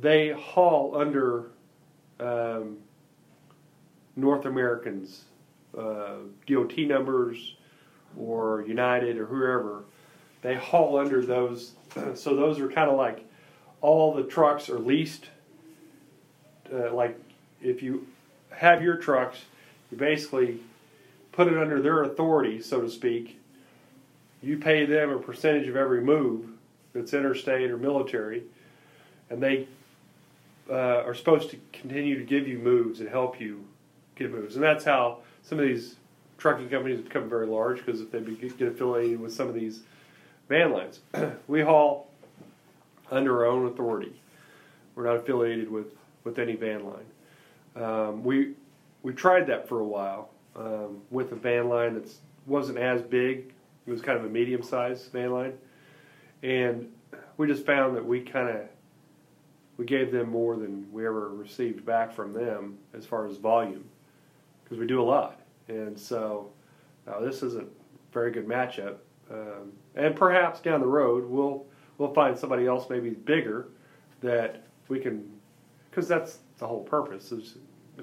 they 0.00 0.30
haul 0.30 0.96
under 0.96 1.50
um, 2.20 2.78
North 4.16 4.44
Americans 4.46 5.24
uh, 5.76 6.16
DOT 6.46 6.76
numbers 6.78 7.56
or 8.18 8.64
United 8.66 9.18
or 9.18 9.26
whoever. 9.26 9.84
They 10.42 10.54
haul 10.54 10.98
under 10.98 11.24
those, 11.24 11.72
so 12.14 12.34
those 12.36 12.58
are 12.60 12.68
kind 12.70 12.90
of 12.90 12.96
like 12.96 13.24
all 13.80 14.14
the 14.14 14.22
trucks 14.22 14.68
are 14.70 14.78
leased. 14.78 15.26
Uh, 16.72 16.92
like 16.94 17.18
if 17.62 17.82
you 17.82 18.06
have 18.56 18.82
your 18.82 18.96
trucks, 18.96 19.44
you 19.90 19.96
basically 19.96 20.60
put 21.32 21.46
it 21.48 21.56
under 21.56 21.80
their 21.80 22.02
authority, 22.02 22.60
so 22.60 22.80
to 22.80 22.90
speak. 22.90 23.38
You 24.42 24.58
pay 24.58 24.86
them 24.86 25.10
a 25.10 25.18
percentage 25.18 25.68
of 25.68 25.76
every 25.76 26.00
move 26.00 26.46
that's 26.94 27.12
interstate 27.12 27.70
or 27.70 27.76
military, 27.76 28.42
and 29.30 29.42
they 29.42 29.66
uh, 30.70 31.02
are 31.04 31.14
supposed 31.14 31.50
to 31.50 31.58
continue 31.72 32.18
to 32.18 32.24
give 32.24 32.48
you 32.48 32.58
moves 32.58 33.00
and 33.00 33.08
help 33.08 33.40
you 33.40 33.64
get 34.16 34.32
moves. 34.32 34.54
And 34.54 34.64
that's 34.64 34.84
how 34.84 35.18
some 35.42 35.58
of 35.58 35.66
these 35.66 35.96
trucking 36.38 36.68
companies 36.68 37.00
become 37.00 37.28
very 37.28 37.46
large 37.46 37.84
because 37.84 38.00
if 38.00 38.10
they 38.10 38.20
get 38.20 38.68
affiliated 38.68 39.20
with 39.20 39.32
some 39.32 39.48
of 39.48 39.54
these 39.54 39.80
van 40.48 40.72
lines, 40.72 41.00
we 41.46 41.60
haul 41.60 42.08
under 43.10 43.44
our 43.44 43.46
own 43.46 43.66
authority. 43.66 44.12
We're 44.94 45.04
not 45.04 45.16
affiliated 45.16 45.70
with, 45.70 45.86
with 46.24 46.38
any 46.38 46.56
van 46.56 46.84
line. 46.84 47.04
Um, 47.80 48.24
we 48.24 48.54
we 49.02 49.12
tried 49.12 49.46
that 49.48 49.68
for 49.68 49.80
a 49.80 49.84
while 49.84 50.30
um, 50.56 51.02
with 51.10 51.32
a 51.32 51.36
van 51.36 51.68
line 51.68 51.94
that 51.94 52.10
wasn't 52.46 52.78
as 52.78 53.02
big. 53.02 53.52
It 53.86 53.90
was 53.90 54.00
kind 54.00 54.18
of 54.18 54.24
a 54.24 54.28
medium 54.28 54.62
sized 54.62 55.12
van 55.12 55.32
line, 55.32 55.52
and 56.42 56.90
we 57.36 57.46
just 57.46 57.66
found 57.66 57.96
that 57.96 58.04
we 58.04 58.20
kind 58.20 58.48
of 58.48 58.62
we 59.76 59.84
gave 59.84 60.10
them 60.10 60.30
more 60.30 60.56
than 60.56 60.90
we 60.92 61.06
ever 61.06 61.28
received 61.28 61.84
back 61.84 62.12
from 62.12 62.32
them 62.32 62.78
as 62.94 63.04
far 63.04 63.26
as 63.26 63.36
volume 63.36 63.84
because 64.64 64.78
we 64.78 64.86
do 64.86 65.00
a 65.00 65.04
lot, 65.04 65.40
and 65.68 65.98
so 65.98 66.50
uh, 67.06 67.20
this 67.20 67.42
isn't 67.42 67.68
a 67.68 68.12
very 68.12 68.30
good 68.30 68.48
matchup. 68.48 68.96
Um, 69.30 69.72
and 69.96 70.14
perhaps 70.14 70.60
down 70.60 70.80
the 70.80 70.86
road 70.86 71.28
we'll 71.28 71.64
we'll 71.98 72.14
find 72.14 72.38
somebody 72.38 72.66
else 72.66 72.88
maybe 72.88 73.10
bigger 73.10 73.68
that 74.20 74.62
we 74.88 75.00
can 75.00 75.28
because 75.96 76.08
that's 76.08 76.40
the 76.58 76.66
whole 76.66 76.82
purpose 76.82 77.32
is 77.32 77.56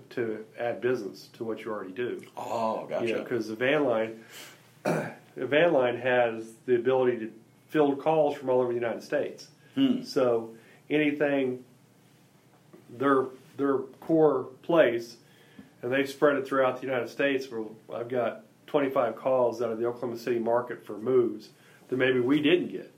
to 0.10 0.43
add 0.60 0.82
business 0.82 1.29
to 1.34 1.43
what 1.43 1.63
you 1.63 1.71
already 1.71 1.91
do. 1.91 2.19
Oh, 2.36 2.88
gotcha. 2.88 3.19
Because 3.19 3.47
the 3.47 3.56
van 3.56 3.86
line, 3.86 4.23
the 4.84 5.13
van 5.36 5.73
line 5.73 5.97
has 5.97 6.53
the 6.65 6.73
ability 6.75 7.19
to 7.19 7.32
field 7.67 8.01
calls 8.01 8.36
from 8.36 8.49
all 8.49 8.62
over 8.62 8.69
the 8.69 8.79
United 8.79 9.03
States. 9.03 9.47
Hmm. 9.75 10.01
So 10.01 10.56
anything, 10.89 11.63
their 12.89 13.25
their 13.58 13.77
core 14.01 14.47
place, 14.63 15.17
and 15.84 15.93
they've 15.93 16.10
spread 16.10 16.38
it 16.38 16.47
throughout 16.47 16.82
the 16.82 16.88
United 16.88 17.10
States. 17.10 17.45
Where 17.51 17.65
I've 17.93 18.10
got 18.10 18.41
25 18.65 19.17
calls 19.17 19.62
out 19.62 19.71
of 19.71 19.77
the 19.77 19.86
Oklahoma 19.86 20.17
City 20.17 20.39
market 20.39 20.84
for 20.84 20.97
moves 20.97 21.49
that 21.89 21.97
maybe 21.97 22.19
we 22.19 22.41
didn't 22.41 22.69
get. 22.69 22.91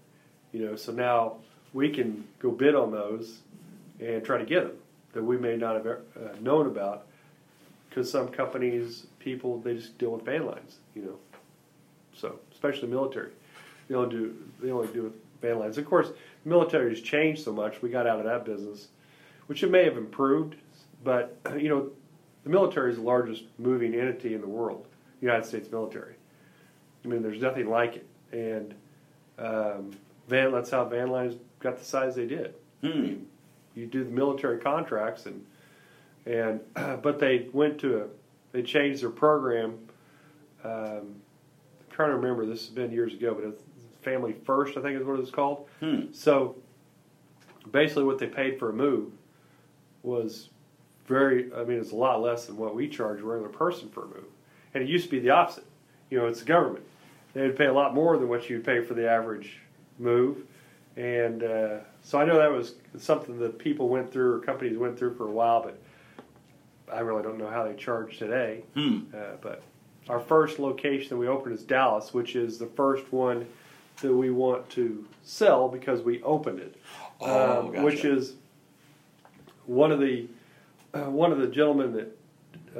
You 0.53 0.69
know, 0.69 0.75
so 0.77 0.93
now 0.93 1.39
we 1.73 1.89
can 1.89 2.25
go 2.39 2.49
bid 2.49 2.75
on 2.75 2.91
those 2.91 3.39
and 3.99 4.23
try 4.23 4.37
to 4.37 4.45
get 4.45 4.63
them 4.63 4.77
that 5.15 5.23
we 5.23 5.37
may 5.37 5.55
not 5.55 5.75
have 5.75 5.87
uh, 5.87 5.97
known 6.41 6.67
about 6.67 7.07
because 7.89 8.11
some 8.11 8.27
companies, 8.27 9.07
people, 9.17 9.59
they 9.59 9.73
just 9.73 9.97
deal 9.97 10.11
with 10.11 10.23
van 10.23 10.45
lines. 10.45 10.77
You 10.93 11.01
know, 11.03 11.17
so 12.13 12.39
especially 12.51 12.89
military, 12.89 13.31
they 13.87 13.95
only 13.95 14.09
do 14.09 14.35
they 14.61 14.69
only 14.69 14.89
do 14.89 15.03
with 15.03 15.13
van 15.41 15.57
lines. 15.57 15.77
Of 15.79 15.85
course, 15.85 16.09
the 16.43 16.49
military 16.49 16.89
has 16.89 17.01
changed 17.01 17.43
so 17.43 17.53
much. 17.53 17.81
We 17.81 17.89
got 17.89 18.05
out 18.05 18.19
of 18.19 18.25
that 18.25 18.45
business, 18.45 18.89
which 19.47 19.63
it 19.63 19.71
may 19.71 19.85
have 19.85 19.97
improved, 19.97 20.55
but 21.03 21.37
you 21.57 21.69
know, 21.69 21.89
the 22.43 22.49
military 22.49 22.91
is 22.91 22.97
the 22.97 23.03
largest 23.03 23.45
moving 23.57 23.95
entity 23.95 24.35
in 24.35 24.41
the 24.41 24.47
world. 24.47 24.85
United 25.21 25.45
States 25.45 25.71
military. 25.71 26.15
I 27.03 27.07
mean, 27.07 27.23
there's 27.23 27.41
nothing 27.41 27.69
like 27.69 27.95
it, 27.95 28.07
and 28.33 28.73
um, 29.39 29.91
van. 30.27 30.51
That's 30.51 30.69
how 30.69 30.83
van 30.83 31.09
lines 31.09 31.35
got 31.59 31.79
the 31.79 31.85
size 31.85 32.15
they 32.15 32.27
did. 32.27 32.53
Hmm. 32.81 33.13
You 33.75 33.85
do 33.85 34.03
the 34.03 34.11
military 34.11 34.59
contracts, 34.59 35.25
and 35.25 35.45
and 36.25 36.61
but 37.01 37.19
they 37.19 37.47
went 37.53 37.79
to 37.79 38.01
a 38.01 38.07
they 38.51 38.63
changed 38.63 39.03
their 39.03 39.09
program. 39.09 39.77
Um, 40.63 40.71
I'm 40.71 41.15
trying 41.91 42.09
to 42.09 42.15
remember. 42.15 42.45
This 42.45 42.61
has 42.61 42.69
been 42.69 42.91
years 42.91 43.13
ago, 43.13 43.33
but 43.33 43.43
it's 43.43 43.61
Family 44.01 44.33
First, 44.45 44.77
I 44.77 44.81
think 44.81 44.99
is 44.99 45.05
what 45.05 45.15
it 45.15 45.21
was 45.21 45.31
called. 45.31 45.67
Hmm. 45.81 46.13
So 46.13 46.55
basically 47.71 48.05
what 48.05 48.19
they 48.19 48.27
paid 48.27 48.57
for 48.59 48.69
a 48.69 48.73
move 48.73 49.11
was 50.03 50.49
very. 51.05 51.51
I 51.53 51.63
mean, 51.63 51.79
it's 51.79 51.91
a 51.91 51.95
lot 51.95 52.21
less 52.21 52.45
than 52.45 52.55
what 52.55 52.75
we 52.75 52.87
charge 52.87 53.19
a 53.19 53.23
regular 53.23 53.49
person 53.49 53.89
for 53.89 54.03
a 54.03 54.07
move. 54.07 54.25
And 54.73 54.83
it 54.83 54.89
used 54.89 55.05
to 55.05 55.11
be 55.11 55.19
the 55.19 55.31
opposite. 55.31 55.65
You 56.09 56.19
know, 56.19 56.27
it's 56.27 56.39
the 56.39 56.45
government. 56.45 56.85
They 57.33 57.41
would 57.41 57.57
pay 57.57 57.65
a 57.65 57.73
lot 57.73 57.93
more 57.93 58.17
than 58.17 58.29
what 58.29 58.49
you'd 58.49 58.63
pay 58.63 58.81
for 58.81 58.93
the 58.93 59.09
average 59.09 59.59
move. 59.99 60.45
And 60.97 61.43
uh, 61.43 61.79
so 62.03 62.19
I 62.19 62.25
know 62.25 62.37
that 62.37 62.51
was 62.51 62.75
something 62.97 63.37
that 63.39 63.59
people 63.59 63.89
went 63.89 64.11
through 64.11 64.33
or 64.35 64.39
companies 64.39 64.77
went 64.77 64.97
through 64.97 65.15
for 65.15 65.27
a 65.27 65.31
while, 65.31 65.61
but 65.61 65.77
I 66.91 66.99
really 67.01 67.21
don't 67.23 67.37
know 67.37 67.49
how 67.49 67.67
they 67.67 67.73
charge 67.75 68.17
today. 68.17 68.63
Hmm. 68.75 68.99
Uh, 69.13 69.35
but 69.41 69.61
our 70.07 70.19
first 70.19 70.57
location 70.59 71.09
that 71.09 71.17
we 71.17 71.27
opened 71.27 71.55
is 71.55 71.63
Dallas, 71.63 72.13
which 72.13 72.35
is 72.35 72.57
the 72.57 72.67
first 72.67 73.11
one 73.11 73.45
that 74.01 74.13
we 74.13 74.29
want 74.29 74.69
to 74.71 75.05
sell 75.23 75.67
because 75.67 76.01
we 76.01 76.21
opened 76.23 76.59
it. 76.59 76.75
Oh, 77.21 77.59
Um, 77.59 77.71
gotcha. 77.71 77.83
Which 77.83 78.05
is 78.05 78.33
one 79.65 79.91
of 79.91 79.99
the 79.99 80.27
uh, 80.93 81.09
one 81.09 81.31
of 81.33 81.39
the 81.39 81.47
gentlemen 81.47 81.91
that 81.93 82.17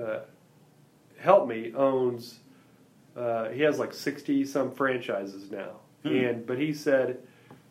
uh, 0.01 0.19
helped 1.17 1.49
me 1.49 1.73
owns. 1.75 2.39
Uh, 3.17 3.49
he 3.49 3.62
has 3.62 3.80
like 3.80 3.93
sixty 3.93 4.45
some 4.45 4.71
franchises 4.71 5.51
now, 5.51 5.71
Hmm. 6.04 6.15
and 6.15 6.45
but 6.47 6.58
he 6.60 6.73
said 6.73 7.17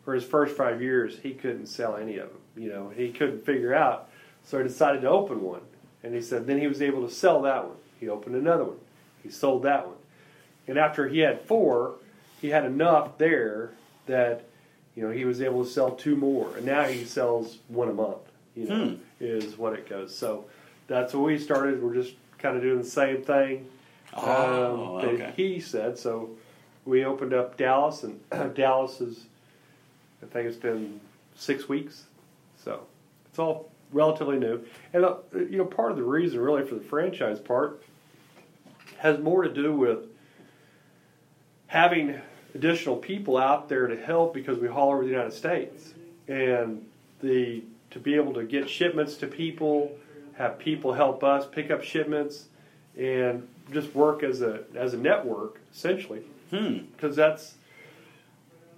for 0.05 0.13
his 0.13 0.23
first 0.23 0.55
five 0.55 0.81
years 0.81 1.17
he 1.21 1.33
couldn't 1.33 1.65
sell 1.67 1.95
any 1.97 2.17
of 2.17 2.29
them. 2.29 2.39
You 2.55 2.69
know, 2.69 2.91
he 2.95 3.11
couldn't 3.11 3.43
figure 3.45 3.73
out, 3.73 4.09
so 4.45 4.57
he 4.59 4.63
decided 4.63 5.01
to 5.01 5.09
open 5.09 5.41
one. 5.41 5.61
And 6.03 6.13
he 6.13 6.21
said 6.21 6.45
then 6.47 6.59
he 6.59 6.67
was 6.67 6.81
able 6.81 7.05
to 7.07 7.13
sell 7.13 7.41
that 7.41 7.65
one. 7.65 7.75
He 7.99 8.07
opened 8.07 8.35
another 8.35 8.63
one. 8.65 8.77
He 9.23 9.29
sold 9.29 9.63
that 9.63 9.87
one. 9.87 9.95
And 10.67 10.77
after 10.77 11.07
he 11.09 11.19
had 11.19 11.41
four, 11.41 11.95
he 12.41 12.49
had 12.49 12.65
enough 12.65 13.17
there 13.17 13.71
that 14.05 14.43
you 14.95 15.03
know 15.03 15.11
he 15.11 15.25
was 15.25 15.41
able 15.41 15.63
to 15.65 15.69
sell 15.69 15.91
two 15.91 16.15
more. 16.15 16.55
And 16.55 16.65
now 16.65 16.83
he 16.83 17.03
sells 17.03 17.57
one 17.67 17.89
a 17.89 17.93
month. 17.93 18.17
You 18.55 18.67
know, 18.69 18.85
Hmm. 18.85 18.93
is 19.19 19.57
what 19.57 19.73
it 19.73 19.89
goes. 19.89 20.15
So 20.15 20.45
that's 20.87 21.13
what 21.13 21.25
we 21.25 21.37
started. 21.39 21.83
We're 21.83 21.93
just 21.95 22.13
kind 22.37 22.55
of 22.55 22.61
doing 22.63 22.77
the 22.77 22.87
same 22.87 23.21
thing 23.23 23.67
Oh, 24.13 25.01
that 25.01 25.07
okay. 25.09 25.33
he 25.35 25.59
said. 25.59 25.97
So 25.97 26.29
we 26.85 27.03
opened 27.03 27.33
up 27.33 27.57
Dallas, 27.57 28.03
and 28.03 28.19
Dallas 28.55 29.01
is, 29.01 29.25
think 30.35 30.49
it's 30.49 30.57
been 30.57 30.99
six 31.35 31.69
weeks. 31.69 32.03
So 32.61 32.85
it's 33.29 33.39
all 33.39 33.71
relatively 33.93 34.37
new. 34.37 34.65
And, 34.91 35.05
uh, 35.05 35.15
you 35.33 35.57
know, 35.57 35.65
part 35.65 35.91
of 35.91 35.97
the 35.97 36.03
reason 36.03 36.41
really 36.41 36.67
for 36.67 36.75
the 36.75 36.83
franchise 36.83 37.39
part 37.39 37.81
has 38.97 39.17
more 39.19 39.43
to 39.43 39.53
do 39.53 39.73
with 39.73 39.99
having 41.67 42.19
additional 42.53 42.97
people 42.97 43.37
out 43.37 43.69
there 43.69 43.87
to 43.87 43.95
help 43.95 44.33
because 44.33 44.57
we 44.57 44.67
haul 44.67 44.91
over 44.91 45.03
the 45.03 45.09
United 45.09 45.33
States. 45.33 45.93
And 46.27 46.85
the 47.21 47.63
to 47.91 47.99
be 47.99 48.15
able 48.15 48.33
to 48.33 48.43
get 48.43 48.69
shipments 48.69 49.15
to 49.17 49.27
people, 49.27 49.97
have 50.37 50.59
people 50.59 50.91
help 50.91 51.23
us 51.23 51.47
pick 51.49 51.71
up 51.71 51.81
shipments, 51.81 52.47
and 52.97 53.47
just 53.71 53.95
work 53.95 54.21
as 54.21 54.41
a 54.41 54.63
as 54.75 54.93
a 54.93 54.97
network 54.97 55.61
essentially 55.73 56.23
Hmm. 56.49 56.79
because 56.95 57.15
that's 57.15 57.55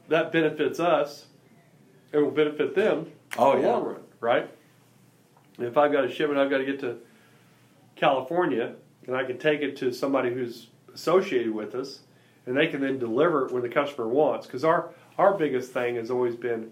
that 0.07 0.31
benefits 0.31 0.79
us. 0.79 1.25
It 2.11 2.17
will 2.17 2.31
benefit 2.31 2.75
them 2.75 3.11
Oh, 3.37 3.51
in 3.53 3.61
the 3.61 3.67
yeah. 3.67 3.73
long 3.73 3.83
run, 3.85 4.01
right? 4.21 4.49
And 5.57 5.67
if 5.67 5.77
I've 5.77 5.91
got 5.91 6.05
a 6.05 6.11
shipment, 6.11 6.39
I've 6.39 6.49
got 6.49 6.59
to 6.59 6.65
get 6.65 6.79
to 6.81 6.97
California, 7.95 8.73
and 9.05 9.15
I 9.15 9.23
can 9.23 9.37
take 9.37 9.61
it 9.61 9.75
to 9.77 9.91
somebody 9.91 10.33
who's 10.33 10.67
associated 10.93 11.53
with 11.53 11.75
us, 11.75 11.99
and 12.45 12.55
they 12.55 12.67
can 12.67 12.81
then 12.81 12.99
deliver 12.99 13.45
it 13.47 13.51
when 13.51 13.61
the 13.63 13.69
customer 13.69 14.07
wants. 14.07 14.45
Because 14.47 14.63
our 14.63 14.91
our 15.17 15.33
biggest 15.33 15.71
thing 15.73 15.95
has 15.95 16.11
always 16.11 16.35
been 16.35 16.71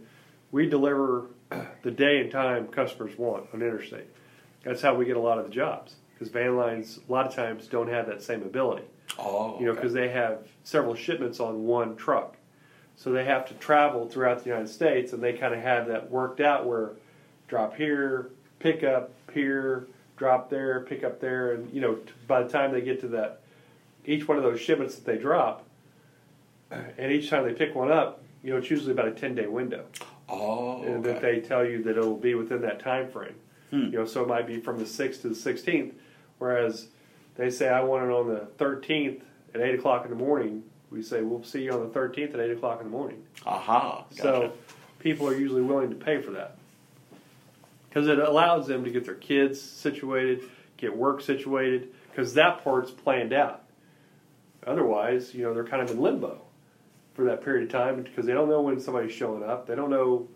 we 0.52 0.68
deliver 0.70 1.26
the 1.84 1.92
day 1.92 2.22
and 2.22 2.32
time 2.32 2.68
customers 2.68 3.18
want 3.18 3.48
on 3.54 3.62
interstate. 3.62 4.08
That's 4.64 4.82
how 4.82 4.96
we 4.96 5.06
get 5.06 5.18
a 5.18 5.22
lot 5.22 5.38
of 5.40 5.46
the 5.46 5.52
jobs. 5.52 5.96
Because 6.14 6.30
van 6.30 6.56
lines 6.56 7.00
a 7.08 7.12
lot 7.12 7.28
of 7.28 7.36
times 7.36 7.68
don't 7.68 7.90
have 7.90 8.08
that 8.08 8.22
same 8.24 8.42
ability 8.44 8.86
Oh, 9.20 9.60
you 9.60 9.66
know, 9.66 9.72
okay. 9.72 9.82
because 9.82 9.94
they 9.94 10.08
have 10.10 10.48
several 10.64 10.96
shipments 10.96 11.40
on 11.42 11.66
one 11.66 11.96
truck. 11.98 12.35
So 12.98 13.12
they 13.12 13.26
have 13.26 13.48
to 13.50 13.54
travel 13.56 14.08
throughout 14.08 14.44
the 14.44 14.50
United 14.50 14.70
States, 14.70 15.14
and 15.14 15.22
they 15.22 15.34
kind 15.34 15.54
of 15.54 15.62
have 15.62 15.88
that 15.88 16.10
worked 16.10 16.40
out 16.40 16.66
where 16.66 16.92
drop 17.48 17.76
here, 17.76 18.30
pick 18.60 18.84
up 18.84 19.12
here, 19.34 19.88
drop 20.18 20.50
there, 20.50 20.82
pick 20.82 21.04
up 21.04 21.20
there, 21.20 21.54
and 21.54 21.72
you 21.74 21.82
know, 21.82 21.96
t- 21.96 22.14
by 22.28 22.44
the 22.44 22.50
time 22.50 22.72
they 22.72 22.82
get 22.82 23.02
to 23.02 23.08
that, 23.10 23.42
each 24.06 24.28
one 24.28 24.38
of 24.38 24.44
those 24.44 24.60
shipments 24.60 24.96
that 24.96 25.06
they 25.06 25.18
drop, 25.18 25.66
and 26.72 27.12
each 27.12 27.30
time 27.30 27.44
they 27.44 27.54
pick 27.54 27.76
one 27.76 27.92
up, 27.92 28.24
you 28.44 28.52
know, 28.52 28.58
it's 28.58 28.70
usually 28.70 28.92
about 28.92 29.08
a 29.08 29.12
ten 29.12 29.36
day 29.36 29.48
window, 29.48 29.86
oh, 30.30 30.82
and 30.84 31.06
okay. 31.06 31.14
that 31.14 31.22
they 31.22 31.40
tell 31.42 31.66
you 31.66 31.84
that 31.84 31.98
it'll 31.98 32.16
be 32.16 32.36
within 32.36 32.62
that 32.62 32.80
time 32.80 33.10
frame. 33.10 33.36
Hmm. 33.72 33.86
You 33.86 33.92
know, 33.92 34.06
so 34.06 34.24
it 34.24 34.28
might 34.28 34.48
be 34.48 34.60
from 34.60 34.80
the 34.80 34.86
sixth 34.86 35.22
to 35.24 35.30
the 35.30 35.36
sixteenth, 35.36 35.96
whereas 36.38 36.88
they 37.36 37.50
say 37.50 37.68
I 37.68 37.82
want 37.82 38.06
it 38.06 38.12
on 38.12 38.28
the 38.28 38.48
thirteenth 38.58 39.24
at 39.54 39.62
eight 39.62 39.76
o'clock 39.76 40.06
in 40.06 40.12
the 40.12 40.18
morning. 40.18 40.64
We 40.96 41.02
say 41.02 41.22
we'll 41.22 41.44
see 41.44 41.64
you 41.64 41.74
on 41.74 41.82
the 41.82 41.90
thirteenth 41.90 42.34
at 42.34 42.40
eight 42.40 42.52
o'clock 42.52 42.80
in 42.80 42.86
the 42.86 42.92
morning. 42.92 43.24
Aha. 43.46 44.06
Gotcha. 44.10 44.22
So 44.22 44.54
people 45.00 45.28
are 45.28 45.36
usually 45.36 45.62
willing 45.62 45.90
to 45.90 45.96
pay 45.96 46.22
for 46.22 46.32
that 46.32 46.58
because 47.90 48.08
it 48.08 48.18
allows 48.18 48.66
them 48.68 48.84
to 48.86 48.90
get 48.90 49.06
their 49.06 49.16
kids 49.16 49.60
situated, 49.62 50.44
get 50.78 50.96
work 50.96 51.22
situated, 51.22 51.90
because 52.10 52.34
that 52.36 52.64
part's 52.64 52.92
planned 52.92 53.34
out. 53.34 53.64
Otherwise, 54.66 55.34
you 55.34 55.44
know, 55.44 55.54
they're 55.54 55.66
kind 55.66 55.82
of 55.82 55.92
in 55.92 56.02
limbo 56.02 56.42
for 57.14 57.26
that 57.26 57.44
period 57.44 57.64
of 57.64 57.70
time 57.70 58.04
because 58.04 58.26
they 58.26 58.34
don't 58.34 58.50
know 58.50 58.62
when 58.62 58.80
somebody's 58.80 59.14
showing 59.14 59.44
up. 59.44 59.68
They 59.68 59.76
don't 59.76 59.90
know, 59.90 60.28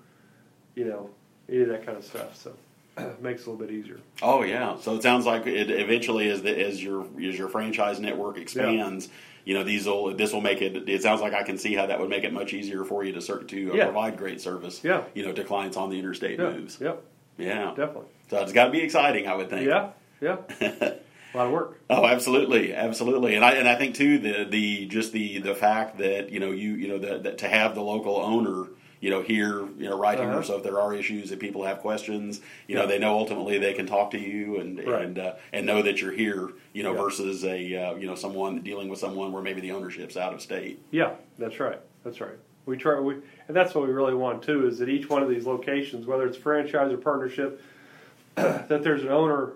you 0.75 0.85
know, 0.85 1.09
any 1.49 1.61
of 1.61 1.69
that 1.69 1.85
kind 1.85 1.97
of 1.97 2.05
stuff. 2.05 2.35
So 2.35 2.53
it 2.97 3.21
makes 3.21 3.41
it 3.41 3.47
a 3.47 3.51
little 3.51 3.65
bit 3.65 3.73
easier. 3.73 3.99
Oh 4.21 4.43
yeah. 4.43 4.77
So 4.79 4.95
it 4.95 5.03
sounds 5.03 5.25
like 5.25 5.47
it 5.47 5.69
eventually 5.69 6.29
as 6.29 6.41
the, 6.41 6.57
as 6.57 6.81
your 6.81 7.05
as 7.21 7.37
your 7.37 7.49
franchise 7.49 7.99
network 7.99 8.37
expands, 8.37 9.09
you 9.49 9.55
know 9.55 9.63
these 9.63 9.87
will 9.87 10.13
this 10.15 10.31
will 10.31 10.41
make 10.41 10.61
it. 10.61 10.87
It 10.87 11.01
sounds 11.01 11.21
like 11.21 11.33
I 11.33 11.41
can 11.41 11.57
see 11.57 11.73
how 11.73 11.87
that 11.87 11.99
would 11.99 12.09
make 12.09 12.23
it 12.23 12.31
much 12.31 12.53
easier 12.53 12.83
for 12.85 13.03
you 13.03 13.13
to 13.13 13.21
ser- 13.21 13.41
to 13.43 13.71
uh, 13.71 13.75
Yeah. 13.75 13.85
provide 13.85 14.15
great 14.15 14.39
service. 14.41 14.81
Yeah. 14.83 15.01
You 15.15 15.25
know 15.25 15.31
to 15.33 15.43
clients 15.43 15.75
on 15.75 15.89
the 15.89 15.97
interstate 15.97 16.37
Yeah. 16.39 16.51
moves. 16.51 16.77
Yep. 16.79 17.03
Yeah. 17.39 17.69
Definitely. 17.75 18.09
So 18.29 18.41
it's 18.43 18.53
got 18.53 18.65
to 18.65 18.71
be 18.71 18.81
exciting, 18.81 19.27
I 19.27 19.33
would 19.33 19.49
think. 19.49 19.65
Yeah. 19.65 19.89
Yeah. 20.21 20.37
a 20.61 20.97
lot 21.37 21.47
of 21.47 21.51
work. 21.51 21.79
Oh, 21.89 22.05
absolutely, 22.05 22.75
absolutely, 22.75 23.35
and 23.35 23.43
I 23.43 23.53
and 23.53 23.67
I 23.67 23.75
think 23.75 23.95
too 23.95 24.19
the 24.19 24.45
the 24.47 24.85
just 24.85 25.13
the 25.13 25.39
the 25.39 25.55
fact 25.55 25.97
that 25.97 26.29
you 26.29 26.39
know 26.39 26.51
you 26.51 26.73
you 26.75 26.87
know 26.87 26.99
that 26.99 27.39
to 27.39 27.47
have 27.47 27.73
the 27.73 27.81
local 27.81 28.17
owner 28.17 28.67
you 29.01 29.09
know 29.09 29.21
here 29.21 29.65
you 29.77 29.89
know 29.89 29.97
right 29.97 30.19
Uh-huh. 30.19 30.31
here, 30.33 30.43
so 30.43 30.57
if 30.57 30.63
there 30.63 30.79
are 30.79 30.93
issues, 30.93 31.31
if 31.31 31.39
people 31.39 31.63
have 31.63 31.79
questions, 31.79 32.41
you 32.67 32.75
know 32.75 32.85
they 32.87 32.99
know 32.99 33.17
ultimately 33.17 33.57
they 33.57 33.73
can 33.73 33.85
talk 33.85 34.11
to 34.11 34.19
you 34.19 34.57
and 34.59 34.77
Right. 34.85 35.03
and 35.05 35.17
uh, 35.19 35.33
and 35.53 35.65
know 35.65 35.81
that 35.81 36.01
you're 36.01 36.11
here, 36.11 36.49
you 36.73 36.83
know, 36.83 36.93
Yeah. 36.93 37.01
versus 37.01 37.43
a 37.45 37.75
uh, 37.75 37.95
you 37.95 38.05
know 38.07 38.15
someone 38.15 38.61
dealing 38.61 38.89
with 38.89 38.99
someone 38.99 39.31
where 39.31 39.41
maybe 39.43 39.61
the 39.61 39.71
ownership's 39.71 40.17
out 40.17 40.33
of 40.33 40.41
state. 40.41 40.79
Yeah, 40.91 41.11
that's 41.37 41.59
right. 41.59 41.79
That's 42.03 42.19
right. 42.21 42.37
We 42.65 42.77
try, 42.77 42.99
we, 42.99 43.15
and 43.47 43.55
that's 43.57 43.73
what 43.73 43.87
we 43.87 43.91
really 43.93 44.13
want 44.13 44.43
too. 44.43 44.67
Is 44.67 44.77
that 44.79 44.89
each 44.89 45.09
one 45.09 45.23
of 45.23 45.29
these 45.29 45.45
locations, 45.47 46.05
whether 46.05 46.27
it's 46.27 46.37
franchise 46.37 46.91
or 46.91 46.97
partnership, 46.97 47.61
that 48.35 48.83
there's 48.83 49.01
an 49.01 49.09
owner 49.09 49.53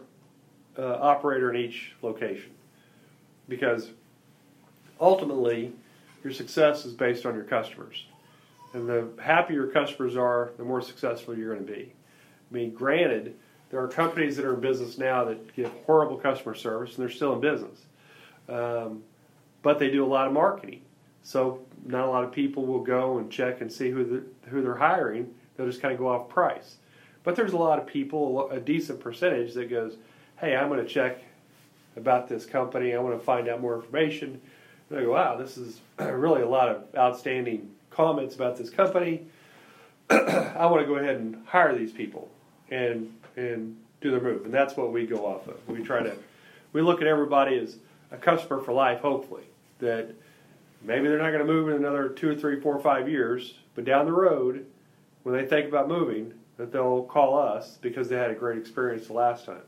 uh, 0.80 0.96
operator 0.96 1.54
in 1.54 1.58
each 1.62 1.94
location, 2.02 2.50
because 3.48 3.92
ultimately 5.00 5.74
your 6.24 6.34
success 6.34 6.86
is 6.86 6.94
based 6.94 7.26
on 7.26 7.36
your 7.36 7.44
customers, 7.44 8.06
and 8.74 8.90
the 8.90 9.08
happier 9.22 9.68
customers 9.68 10.16
are, 10.18 10.52
the 10.58 10.64
more 10.64 10.82
successful 10.82 11.38
you're 11.38 11.54
going 11.56 11.66
to 11.66 11.72
be. 11.74 11.94
I 12.52 12.54
mean, 12.54 12.74
granted, 12.74 13.36
there 13.70 13.82
are 13.82 13.88
companies 13.88 14.36
that 14.38 14.46
are 14.46 14.56
in 14.56 14.62
business 14.62 14.98
now 14.98 15.26
that 15.26 15.56
give 15.56 15.72
horrible 15.86 16.18
customer 16.18 16.56
service, 16.56 16.96
and 16.96 17.02
they're 17.02 17.14
still 17.14 17.34
in 17.34 17.42
business. 17.42 17.80
Um, 18.50 19.04
but 19.62 19.80
they 19.80 19.90
do 19.90 20.04
a 20.04 20.08
lot 20.08 20.28
of 20.28 20.34
marketing. 20.34 20.82
So 21.24 21.66
not 21.86 22.06
a 22.06 22.10
lot 22.10 22.24
of 22.24 22.32
people 22.32 22.66
will 22.66 22.84
go 22.84 23.18
and 23.18 23.32
check 23.32 23.62
and 23.62 23.72
see 23.72 23.90
who 23.90 24.04
the, 24.04 24.50
who 24.50 24.62
they're 24.62 24.76
hiring. 24.76 25.34
They'll 25.56 25.68
just 25.68 25.82
kind 25.82 25.94
of 25.94 26.00
go 26.00 26.08
off 26.08 26.30
price. 26.30 26.78
But 27.24 27.36
there's 27.36 27.54
a 27.54 27.58
lot 27.58 27.80
of 27.80 27.88
people, 27.88 28.50
a 28.50 28.60
decent 28.60 29.00
percentage 29.00 29.54
that 29.54 29.70
goes, 29.70 29.96
"Hey, 30.38 30.56
I'm 30.56 30.68
going 30.68 30.86
to 30.86 30.92
check 30.92 31.20
about 31.96 32.28
this 32.28 32.46
company. 32.46 32.94
I 32.94 33.00
want 33.00 33.18
to 33.18 33.24
find 33.24 33.48
out 33.48 33.62
more 33.62 33.76
information." 33.76 34.42
And 34.90 35.00
they 35.00 35.04
go, 35.04 35.14
"Wow, 35.14 35.38
this 35.38 35.58
is 35.58 35.80
really 36.00 36.42
a 36.42 36.50
lot 36.50 36.68
of 36.68 36.84
outstanding 36.98 37.73
comments 37.94 38.36
about 38.36 38.58
this 38.58 38.70
company. 38.70 39.26
I 40.10 40.66
want 40.66 40.82
to 40.82 40.88
go 40.88 40.96
ahead 40.96 41.16
and 41.16 41.44
hire 41.46 41.78
these 41.78 41.92
people 41.92 42.30
and 42.70 43.14
and 43.36 43.78
do 44.02 44.12
their 44.12 44.22
move." 44.22 44.46
And 44.46 44.54
that's 44.54 44.76
what 44.76 44.92
we 44.92 45.06
go 45.06 45.26
off 45.26 45.48
of. 45.48 45.66
We 45.68 45.84
try 45.84 46.04
to 46.04 46.16
we 46.74 46.82
look 46.82 47.02
at 47.02 47.08
everybody 47.08 47.58
as 47.58 47.78
a 48.12 48.18
customer 48.18 48.60
for 48.62 48.74
life. 48.74 49.00
Hopefully 49.00 49.44
that 49.80 50.10
maybe 50.82 51.08
they're 51.08 51.18
not 51.18 51.32
going 51.32 51.46
to 51.46 51.52
move 51.52 51.70
in 51.70 51.76
another 51.76 52.10
two 52.10 52.30
or 52.30 52.36
three, 52.36 52.60
four, 52.60 52.76
or 52.76 52.80
five 52.82 53.10
years, 53.10 53.56
but 53.76 53.86
down 53.86 54.06
the 54.06 54.12
road, 54.14 54.66
when 55.24 55.36
they 55.36 55.46
think 55.46 55.68
about 55.68 55.88
moving, 55.88 56.34
that 56.58 56.72
they'll 56.72 57.04
call 57.04 57.38
us 57.38 57.78
because 57.82 58.08
they 58.10 58.16
had 58.16 58.32
a 58.32 58.36
great 58.36 58.58
experience 58.58 59.08
the 59.08 59.14
last 59.14 59.46
time. 59.46 59.62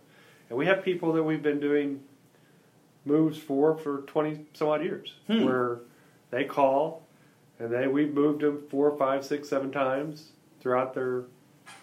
And 0.49 0.57
we 0.57 0.65
have 0.67 0.83
people 0.83 1.11
that 1.13 1.23
we've 1.23 1.41
been 1.41 1.59
doing 1.59 2.01
moves 3.05 3.37
for 3.37 3.77
for 3.77 4.01
20 4.01 4.45
some 4.53 4.67
odd 4.69 4.83
years 4.83 5.13
Hmm. 5.27 5.45
where 5.45 5.79
they 6.31 6.43
call 6.43 7.04
and 7.59 7.71
they 7.71 7.87
we've 7.87 8.13
moved 8.13 8.41
them 8.41 8.63
four, 8.69 8.97
five, 8.97 9.25
six, 9.25 9.49
seven 9.49 9.71
times 9.71 10.29
throughout 10.59 10.93
their 10.93 11.23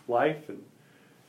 life, 0.08 0.48
and 0.48 0.62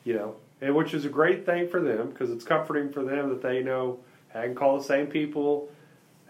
you 0.03 0.13
know, 0.13 0.35
and 0.61 0.75
which 0.75 0.93
is 0.93 1.05
a 1.05 1.09
great 1.09 1.45
thing 1.45 1.67
for 1.67 1.81
them 1.81 2.09
because 2.09 2.29
it's 2.29 2.43
comforting 2.43 2.91
for 2.91 3.03
them 3.03 3.29
that 3.29 3.41
they 3.41 3.61
know 3.61 3.99
I 4.33 4.43
can 4.43 4.55
call 4.55 4.77
the 4.77 4.83
same 4.83 5.07
people. 5.07 5.69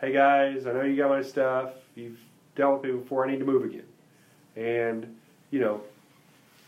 Hey 0.02 0.12
guys, 0.12 0.66
I 0.68 0.74
know 0.74 0.84
you 0.84 0.98
got 0.98 1.10
my 1.10 1.22
stuff. 1.22 1.72
You've 1.96 2.20
dealt 2.56 2.82
with 2.82 2.92
me 2.92 3.00
before. 3.00 3.26
I 3.26 3.32
need 3.32 3.40
to 3.40 3.46
move 3.46 3.64
again, 3.64 3.86
and 4.56 5.18
you 5.52 5.60
know, 5.60 5.82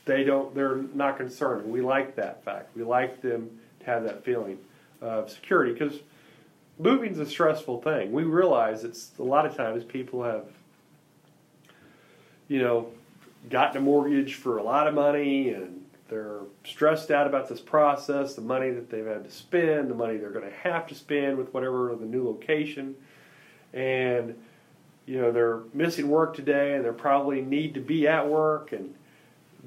they 0.06 0.24
don't. 0.24 0.54
They're 0.56 0.78
not 0.94 1.18
concerned. 1.18 1.72
We 1.72 1.82
like 1.82 2.16
that 2.16 2.44
fact. 2.44 2.76
We 2.76 2.84
like 2.84 3.22
them 3.22 3.60
to 3.82 3.86
have 3.86 4.04
that 4.04 4.24
feeling 4.24 4.58
of 5.02 5.30
security 5.30 5.74
because 5.74 6.00
moving's 6.80 7.20
a 7.20 7.26
stressful 7.26 7.82
thing. 7.82 8.12
We 8.12 8.24
realize 8.24 8.84
it's 8.84 9.12
a 9.20 9.24
lot 9.24 9.46
of 9.46 9.56
times 9.56 9.84
people 9.84 10.24
have, 10.24 10.46
you 12.48 12.62
know, 12.62 12.90
gotten 13.50 13.78
a 13.78 13.82
mortgage 13.82 14.36
for 14.36 14.58
a 14.58 14.64
lot 14.64 14.88
of 14.88 14.94
money 14.94 15.50
and 15.50 15.86
they're 16.08 16.42
stressed 16.64 17.10
out 17.10 17.26
about 17.26 17.50
this 17.50 17.60
process, 17.60 18.36
the 18.36 18.42
money 18.42 18.70
that 18.72 18.90
they've 18.90 19.06
had 19.06 19.24
to 19.24 19.32
spend, 19.32 19.90
the 19.90 19.96
money 19.96 20.18
they're 20.18 20.30
going 20.30 20.50
to 20.50 20.58
have 20.58 20.88
to 20.88 20.96
spend 20.96 21.38
with 21.38 21.54
whatever 21.54 21.96
the 21.96 22.06
new 22.06 22.24
location, 22.24 22.96
and 23.74 24.36
you 25.08 25.20
know 25.20 25.32
they're 25.32 25.62
missing 25.74 26.08
work 26.08 26.36
today 26.36 26.76
and 26.76 26.86
they 26.86 26.90
probably 26.92 27.42
need 27.42 27.74
to 27.74 27.80
be 27.80 28.08
at 28.08 28.28
work 28.28 28.72
and 28.72 28.94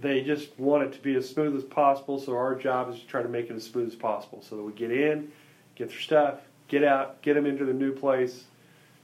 they 0.00 0.22
just 0.22 0.56
want 0.58 0.84
it 0.84 0.92
to 0.92 1.00
be 1.00 1.16
as 1.16 1.28
smooth 1.28 1.56
as 1.56 1.64
possible. 1.64 2.20
So 2.20 2.36
our 2.36 2.54
job 2.54 2.88
is 2.88 3.00
to 3.00 3.06
try 3.06 3.20
to 3.20 3.28
make 3.28 3.50
it 3.50 3.56
as 3.56 3.64
smooth 3.64 3.88
as 3.88 3.96
possible 3.96 4.40
so 4.40 4.56
that 4.56 4.62
we 4.62 4.72
get 4.72 4.92
in, 4.92 5.32
get 5.74 5.88
their 5.88 5.98
stuff, 5.98 6.34
get 6.68 6.84
out, 6.84 7.20
get 7.20 7.34
them 7.34 7.46
into 7.46 7.64
the 7.64 7.72
new 7.72 7.92
place, 7.92 8.44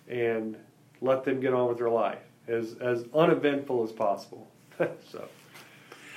and 0.08 0.56
let 1.00 1.24
them 1.24 1.40
get 1.40 1.52
on 1.52 1.68
with 1.68 1.78
their 1.78 1.90
life 1.90 2.22
as 2.48 2.74
as 2.80 3.04
uneventful 3.14 3.83
as 3.85 3.92
possible. 3.92 4.48
so. 4.78 5.28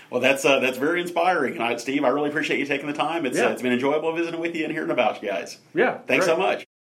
Well, 0.09 0.21
that's 0.21 0.45
uh, 0.45 0.59
that's 0.59 0.77
very 0.77 1.01
inspiring, 1.01 1.55
and 1.55 1.63
I, 1.63 1.75
Steve, 1.77 2.03
I 2.05 2.09
really 2.09 2.29
appreciate 2.29 2.59
you 2.59 2.65
taking 2.65 2.87
the 2.87 2.93
time. 2.93 3.25
It's 3.25 3.37
Yeah. 3.37 3.47
uh, 3.47 3.49
it's 3.51 3.61
been 3.61 3.73
enjoyable 3.73 4.13
visiting 4.13 4.39
with 4.39 4.55
you 4.55 4.63
and 4.63 4.71
hearing 4.73 4.89
about 4.89 5.21
you 5.21 5.29
guys. 5.29 5.57
Yeah. 5.73 5.97
Thanks 6.07 6.25
great. 6.25 6.35
so 6.35 6.41
much. 6.41 6.66